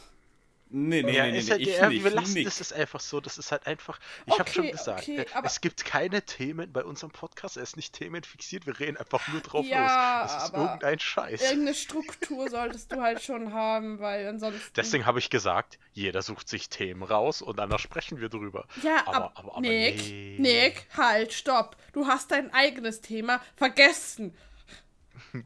[0.77, 2.03] Nee, nee, Ja, nee, nee, ist nee halt, ich ja, nicht.
[2.03, 2.43] wir lassen Nick.
[2.45, 3.97] das ist einfach so, das ist halt einfach.
[4.25, 7.55] Ich habe schon Okay, gesagt, okay, äh, aber- es gibt keine Themen bei unserem Podcast,
[7.55, 10.31] er ist nicht themenfixiert, wir reden einfach nur drauf Ja, los.
[10.33, 11.41] Das ist aber irgendein Scheiß.
[11.41, 14.73] Irgendeine Struktur solltest du halt schon haben, weil ansonsten...
[14.75, 18.67] Deswegen habe ich gesagt, jeder sucht sich Themen raus und dann sprechen wir drüber.
[18.83, 20.35] Ja, aber, aber, aber, aber Nick, nee.
[20.39, 21.77] Nick, halt, stopp.
[21.93, 24.35] Du hast dein eigenes Thema vergessen.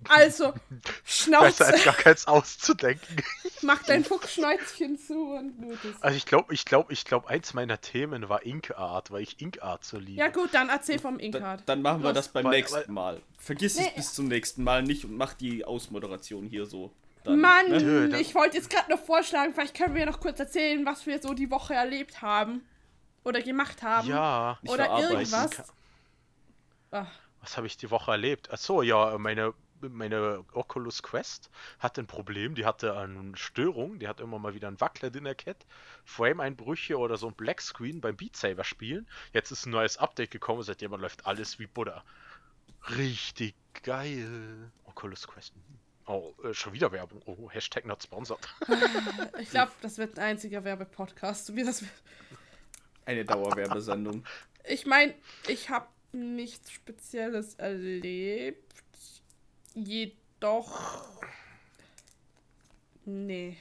[0.07, 0.61] Also, Besser
[1.05, 3.17] Schnauze, als gar keins auszudenken.
[3.61, 6.01] mach dein Fuchsschnäuzchen zu und nur das.
[6.01, 9.39] Also ich glaube, ich glaube, ich glaube, eins meiner Themen war Ink Art, weil ich
[9.41, 10.19] Ink Art so liebe.
[10.19, 11.63] Ja gut, dann erzähl vom Da, Inkard.
[11.65, 12.15] dann machen wir Los.
[12.15, 13.21] das beim Weil- nächsten weil- Mal.
[13.37, 13.85] Vergiss Nee.
[13.89, 16.91] es bis zum nächsten Mal nicht und mach die Ausmoderation hier so.
[17.23, 18.19] Dann, Mann, ne?
[18.19, 21.33] Ich wollte jetzt gerade noch vorschlagen, vielleicht können wir noch kurz erzählen, was wir so
[21.33, 22.61] die Woche erlebt haben.
[23.25, 24.07] Oder gemacht haben.
[24.07, 24.57] Ja.
[24.63, 25.49] Ich Oder irgendwas.
[26.91, 27.05] Ach,
[27.41, 28.51] Was habe ich die Woche erlebt?
[28.51, 32.55] Achso, ja, meine, meine Oculus Quest hatte ein Problem.
[32.55, 33.99] Die hatte eine Störung.
[33.99, 35.65] Die hat immer mal wieder einen Wackler drin erkennt.
[36.05, 39.07] Frame-Einbrüche oder so ein Blackscreen beim Beat Saber spielen.
[39.33, 40.63] Jetzt ist ein neues Update gekommen.
[40.63, 42.03] Seitdem läuft alles wie Buddha.
[42.97, 44.71] Richtig geil.
[44.85, 45.53] Oculus Quest.
[46.05, 47.21] Oh, äh, schon wieder Werbung.
[47.25, 48.39] Oh, Hashtag not sponsored.
[49.39, 51.55] ich glaube, das wird ein einziger Werbepodcast.
[51.55, 51.83] Wie das
[53.05, 54.25] Eine Dauerwerbesendung.
[54.63, 55.13] ich meine,
[55.47, 58.73] ich habe nichts Spezielles erlebt.
[59.73, 61.21] Jedoch.
[63.05, 63.57] Nee.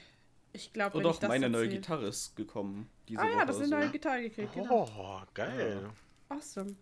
[0.51, 2.89] Ich glaube, Und ich doch, meine neue erzähl- Gitarre ist gekommen.
[3.07, 4.87] Diese Ah ja, das ist eine neue Gitarre gekriegt, genau.
[4.97, 5.89] Oh, geil.
[6.29, 6.75] Awesome.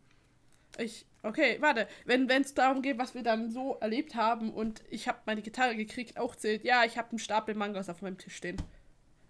[0.77, 1.87] Ich, okay, warte.
[2.05, 5.75] Wenn es darum geht, was wir dann so erlebt haben und ich habe meine Gitarre
[5.75, 8.57] gekriegt, auch zählt, ja, ich habe einen Stapel Mangas auf meinem Tisch stehen.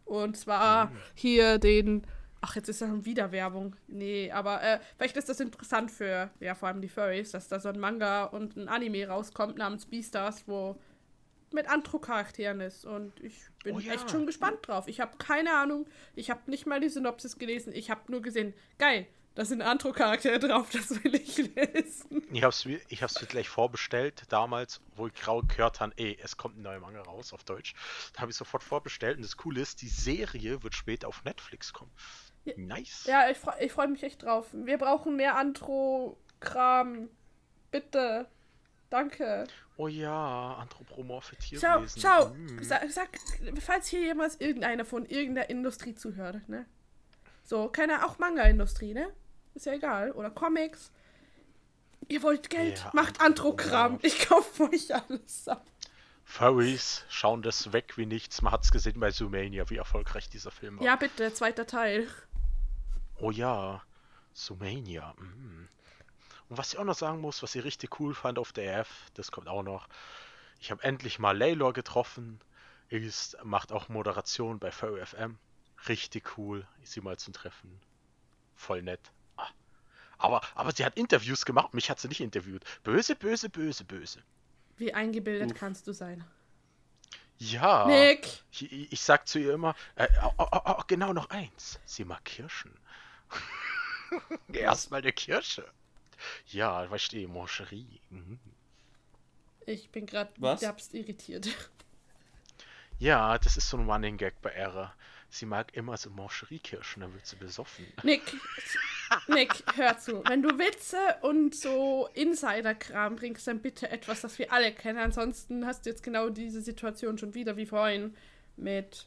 [0.06, 2.06] Und zwar hier den.
[2.42, 3.76] Ach, jetzt ist ja schon wieder Werbung.
[3.88, 7.60] Nee, aber äh, vielleicht ist das interessant für, ja, vor allem die Furries, dass da
[7.60, 10.80] so ein Manga und ein Anime rauskommt namens Beastars, wo
[11.52, 12.86] mit Antro-Charakteren ist.
[12.86, 13.94] Und ich bin Oh ja.
[13.94, 14.88] echt schon gespannt drauf.
[14.88, 15.88] Ich habe keine Ahnung.
[16.16, 17.74] Ich habe nicht mal die Synopsis gelesen.
[17.74, 22.24] Ich habe nur gesehen, geil, da sind Antro-Charaktere drauf, das will ich lesen.
[22.32, 26.18] Ich hab's, mir- ich hab's mir gleich vorbestellt, damals, wo ich grau gehört habe, ey,
[26.24, 27.76] es kommt ein neuer Manga raus auf Deutsch.
[28.14, 31.72] Da habe ich sofort vorbestellt und das Coole ist, die Serie wird später auf Netflix
[31.72, 31.92] kommen.
[32.48, 32.54] Ja.
[32.58, 33.06] Nice.
[33.06, 34.48] Ja, ich, ich freue mich echt drauf.
[34.54, 37.10] Wir brauchen mehr Antro-Kram.
[37.72, 38.28] Bitte.
[38.90, 39.46] Danke.
[39.76, 42.02] Oh ja, anthropomorphe Schau, Tierwesen.
[42.02, 42.30] schau.
[42.30, 42.64] Mm.
[42.64, 43.10] Sag, sag,
[43.60, 46.66] falls hier jemals irgendeiner von irgendeiner Industrie zuhört, ne?
[47.44, 49.12] So, keine, auch Manga-Industrie, ne?
[49.54, 50.12] Ist ja egal.
[50.12, 50.92] Oder Comics.
[52.08, 54.00] Ihr wollt Geld, Ja, macht Antro-Kram.
[54.02, 55.66] Ich kaufe euch alles ab.
[56.24, 58.42] Furries schauen das weg wie nichts.
[58.42, 60.86] Man hat's gesehen bei Zoomania, wie erfolgreich dieser Film war.
[60.86, 62.08] Ja, bitte, zweiter Teil.
[63.20, 63.82] Oh ja,
[64.34, 65.14] Zoomania.
[65.18, 65.68] Mm.
[66.50, 68.90] Und was ich auch noch sagen muss, was ich richtig cool fand auf der EF,
[69.16, 69.88] das kommt auch noch.
[70.60, 72.40] Ich habe endlich mal Laylor getroffen.
[72.90, 75.38] Ist, macht auch Moderation bei Furry FM.
[75.90, 77.80] Richtig cool, sie mal zu treffen.
[78.56, 79.12] Voll nett.
[79.36, 79.50] Ah.
[80.18, 82.64] Aber, aber sie hat Interviews gemacht, mich hat sie nicht interviewt.
[82.84, 84.24] Böse, böse, böse, böse.
[84.78, 85.58] Wie eingebildet Uff.
[85.58, 86.24] kannst du sein?
[87.40, 87.86] Ja.
[87.86, 88.44] Nick!
[88.52, 91.80] Ich, ich sag zu ihr immer, äh, oh, oh, oh, genau noch eins.
[91.86, 92.74] Sie mag Kirschen.
[94.54, 95.66] Erstmal eine Kirsche.
[96.48, 98.02] Ja, weißt du, Mancherie.
[98.10, 98.40] Mhm.
[99.66, 101.48] Ich bin gerade derbst irritiert.
[103.00, 104.94] Ja, das ist so ein Running Gag bei Ära.
[105.30, 107.86] Sie mag immer so Mancherie-Kirschen, dann wird sie besoffen.
[108.04, 108.22] Nick,
[109.28, 110.24] Nick, hör zu.
[110.26, 115.00] Wenn du Witze und so Insider-Kram bringst, dann bitte etwas, das wir alle kennen.
[115.00, 118.16] Ansonsten hast du jetzt genau diese Situation schon wieder wie vorhin
[118.56, 119.06] mit.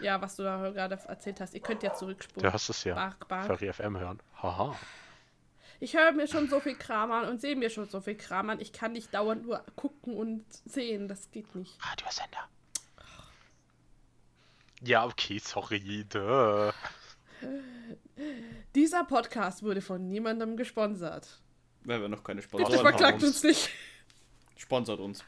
[0.00, 1.54] Ja, was du da gerade erzählt hast.
[1.54, 2.48] Ihr könnt ja zurückspulen.
[2.48, 2.94] Du hast es ja.
[2.94, 3.46] Bark, bark.
[3.46, 4.22] Furry FM hören.
[4.42, 4.76] Haha.
[5.78, 8.50] Ich höre mir schon so viel Kram an und sehe mir schon so viel Kram
[8.50, 8.60] an.
[8.60, 11.08] Ich kann nicht dauernd nur gucken und sehen.
[11.08, 11.78] Das geht nicht.
[11.82, 12.48] Radiosender.
[14.82, 16.04] Ja, okay, sorry.
[16.08, 16.72] Duh.
[18.74, 21.40] Dieser Podcast wurde von niemandem gesponsert.
[21.84, 23.70] Weil wir noch keine Bitte Sponsoren Sponsoren verklagt haben uns nicht.
[24.56, 25.24] Sponsert uns.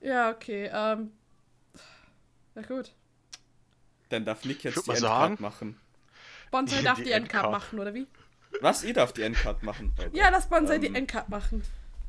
[0.00, 0.70] Ja, okay.
[0.72, 1.12] Ähm.
[2.54, 2.94] Na gut.
[4.08, 5.80] Dann darf Nick jetzt die Endcard machen.
[6.50, 7.50] Bonsai darf die die Endcard Endcard.
[7.62, 8.06] machen, oder wie?
[8.60, 8.84] Was?
[8.84, 9.92] Ihr darf die Endcard machen.
[9.98, 10.80] Oh Ja, lass Bonsai Ähm.
[10.82, 11.62] die Endcard machen.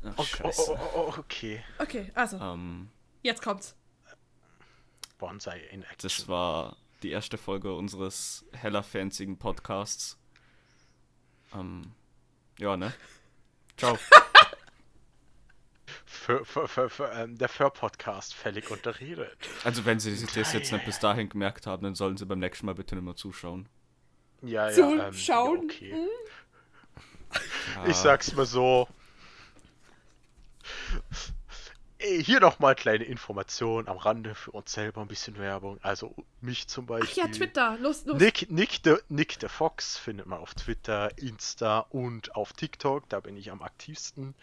[0.04, 0.72] Ach, Oh, oh, scheiße.
[0.72, 1.62] oh, oh, okay.
[1.78, 2.88] Okay, also, Ähm,
[3.22, 3.74] jetzt kommt's.
[5.18, 5.96] Bonsai in Action.
[6.02, 10.16] das war die erste Folge unseres heller fanzigen Podcasts.
[11.52, 11.92] Ähm,
[12.58, 12.92] ja, ne?
[13.76, 13.98] Ciao.
[16.18, 19.36] für, für, für, für, ähm, der Fur-Podcast völlig unterredet.
[19.64, 22.38] Also wenn sie sich das jetzt nicht bis dahin gemerkt haben, dann sollen sie beim
[22.38, 23.68] nächsten Mal bitte nicht mehr zuschauen.
[24.42, 25.56] Ja, ja, ähm, Zuschauen.
[25.58, 26.08] ja, okay.
[27.76, 28.88] Ja, Ich sag's mal so.
[32.00, 35.78] Ey, Hier nochmal kleine Information am Rande für uns selber, ein bisschen Werbung.
[35.82, 37.24] Also mich zum Ach Beispiel.
[37.24, 38.20] ja, Twitter, los, los.
[38.20, 43.08] Nick, Nick, de, Nick the Fox findet man auf Twitter, Insta und auf TikTok.
[43.08, 44.36] Da bin ich am aktivsten.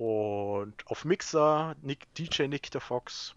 [0.00, 3.34] Und auf Mixer, Nick, DJ Nick the Fox.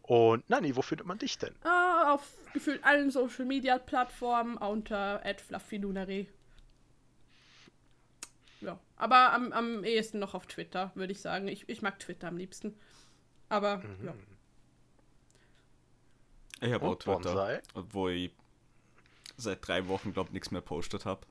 [0.00, 1.54] Und Nani, wo findet man dich denn?
[1.62, 6.26] Ah, auf gefühlt allen Social Media Plattformen unter @fluffylunare.
[8.62, 11.48] Ja, aber am, am ehesten noch auf Twitter, würde ich sagen.
[11.48, 12.74] Ich, ich mag Twitter am liebsten.
[13.50, 14.06] Aber Mhm.
[14.06, 14.14] ja.
[16.62, 17.60] ich habe auch Twitter, Bonsai?
[17.74, 18.32] wo ich
[19.36, 21.26] seit drei Wochen, glaube nichts mehr postet habe.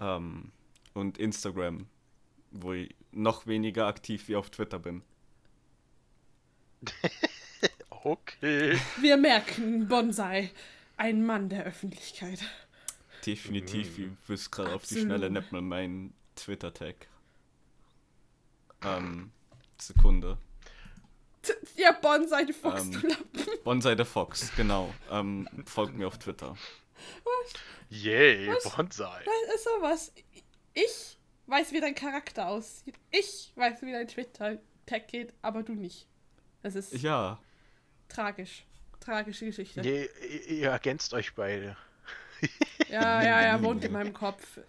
[0.00, 0.52] Ähm,
[0.94, 1.86] und Instagram,
[2.62, 5.02] wo ich noch weniger aktiv wie auf Twitter bin.
[8.04, 8.78] Okay.
[9.00, 10.50] Wir merken, Bonsai,
[10.96, 12.38] ein Mann der Öffentlichkeit.
[13.26, 15.00] Definitiv, ich wüsste gerade auf die.
[15.00, 17.08] Schnelle nicht mal meinen Twitter-Tag.
[18.84, 19.32] Ähm,
[19.78, 20.38] Sekunde.
[21.76, 23.44] Ja, Bonsai, du Ähm, Fuchsklappen.
[23.64, 24.94] Bonsai the Fox, genau.
[25.10, 26.56] Ähm, folgt mir auf Twitter.
[27.90, 28.74] Yay, Was?
[28.74, 29.24] Bonsai.
[29.24, 30.12] Was ist sowas?
[30.74, 31.17] Ich
[31.48, 32.94] weiß, wie dein Charakter aussieht.
[33.10, 36.06] Ich weiß, wie dein Twitter-Tag geht, aber du nicht.
[36.62, 37.38] Das ist Ja,
[38.08, 38.64] tragisch.
[39.00, 39.80] Tragische Geschichte.
[39.80, 40.08] Ihr,
[40.48, 41.76] ihr, ergänzt euch beide.
[42.90, 44.60] Ja, ja, er wohnt in meinem Kopf.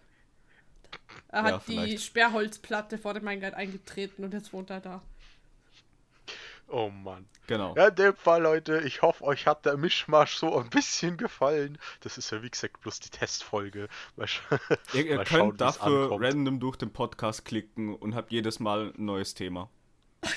[1.29, 1.97] Er hat Ja, die.
[1.97, 5.01] Sperrholzplatte vor dem Eingang eingetreten und jetzt wohnt er da.
[6.71, 7.27] Oh Mann.
[7.47, 7.75] genau.
[7.75, 11.77] Ja, in dem Fall, Leute, ich hoffe, euch hat der Mischmasch so ein bisschen gefallen.
[12.01, 13.87] Das ist ja, wie gesagt, bloß die Testfolge.
[14.15, 14.41] Mal, sch
[14.93, 16.25] Ihr, ihr mal schauen, könnt wie's dafür ankommt.
[16.25, 19.69] random durch den Podcast klicken und habt jedes Mal ein neues Thema.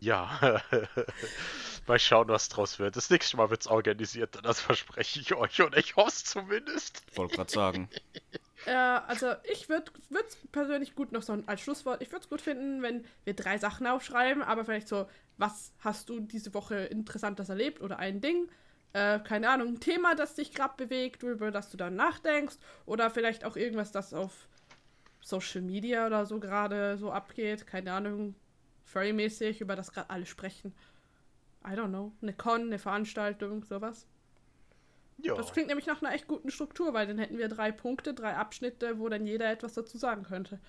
[0.00, 0.62] Ja.
[1.86, 2.96] mal schauen, was draus wird.
[2.96, 7.02] Das nächste Mal wird's organisiert, das verspreche ich euch und ich hoffe es zumindest.
[7.16, 7.88] Wollte gerade sagen.
[8.68, 12.42] Ja, also ich würde es persönlich gut noch so als Schlusswort, ich würde es gut
[12.42, 15.08] finden, wenn wir drei Sachen aufschreiben, aber vielleicht so,
[15.38, 18.50] was hast du diese Woche Interessantes erlebt oder ein Ding?
[18.92, 23.08] Äh, keine Ahnung, ein Thema, das dich gerade bewegt, über das du dann nachdenkst oder
[23.08, 24.48] vielleicht auch irgendwas, das auf
[25.22, 28.34] Social Media oder so gerade so abgeht, keine Ahnung,
[28.84, 30.74] Furry-mäßig, über das gerade alle sprechen.
[31.64, 34.06] I don't know, eine Con, eine Veranstaltung, sowas.
[35.18, 35.34] Ja.
[35.34, 38.36] Das klingt nämlich nach einer echt guten Struktur, weil dann hätten wir drei Punkte, drei
[38.36, 40.60] Abschnitte, wo dann jeder etwas dazu sagen könnte.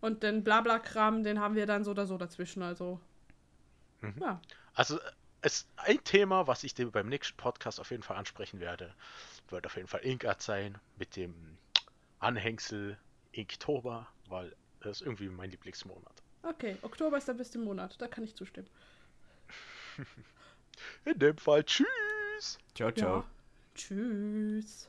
[0.00, 3.00] Und den Blabla-Kram, den haben wir dann so oder so dazwischen, also.
[4.02, 4.14] Mhm.
[4.20, 4.40] Ja.
[4.74, 4.98] Also,
[5.40, 8.94] es ein Thema, was ich dir beim nächsten Podcast auf jeden Fall ansprechen werde,
[9.48, 11.56] wird auf jeden Fall Inkart sein mit dem
[12.18, 12.98] Anhängsel
[13.32, 16.22] Inktober, weil das ist irgendwie mein Lieblingsmonat.
[16.42, 18.68] Okay, Oktober ist der beste Monat, da kann ich zustimmen.
[21.04, 22.58] In dem Fall, tschüss!
[22.74, 23.20] Ciao, ciao.
[23.20, 23.26] Ja.
[23.76, 24.88] Tschüss.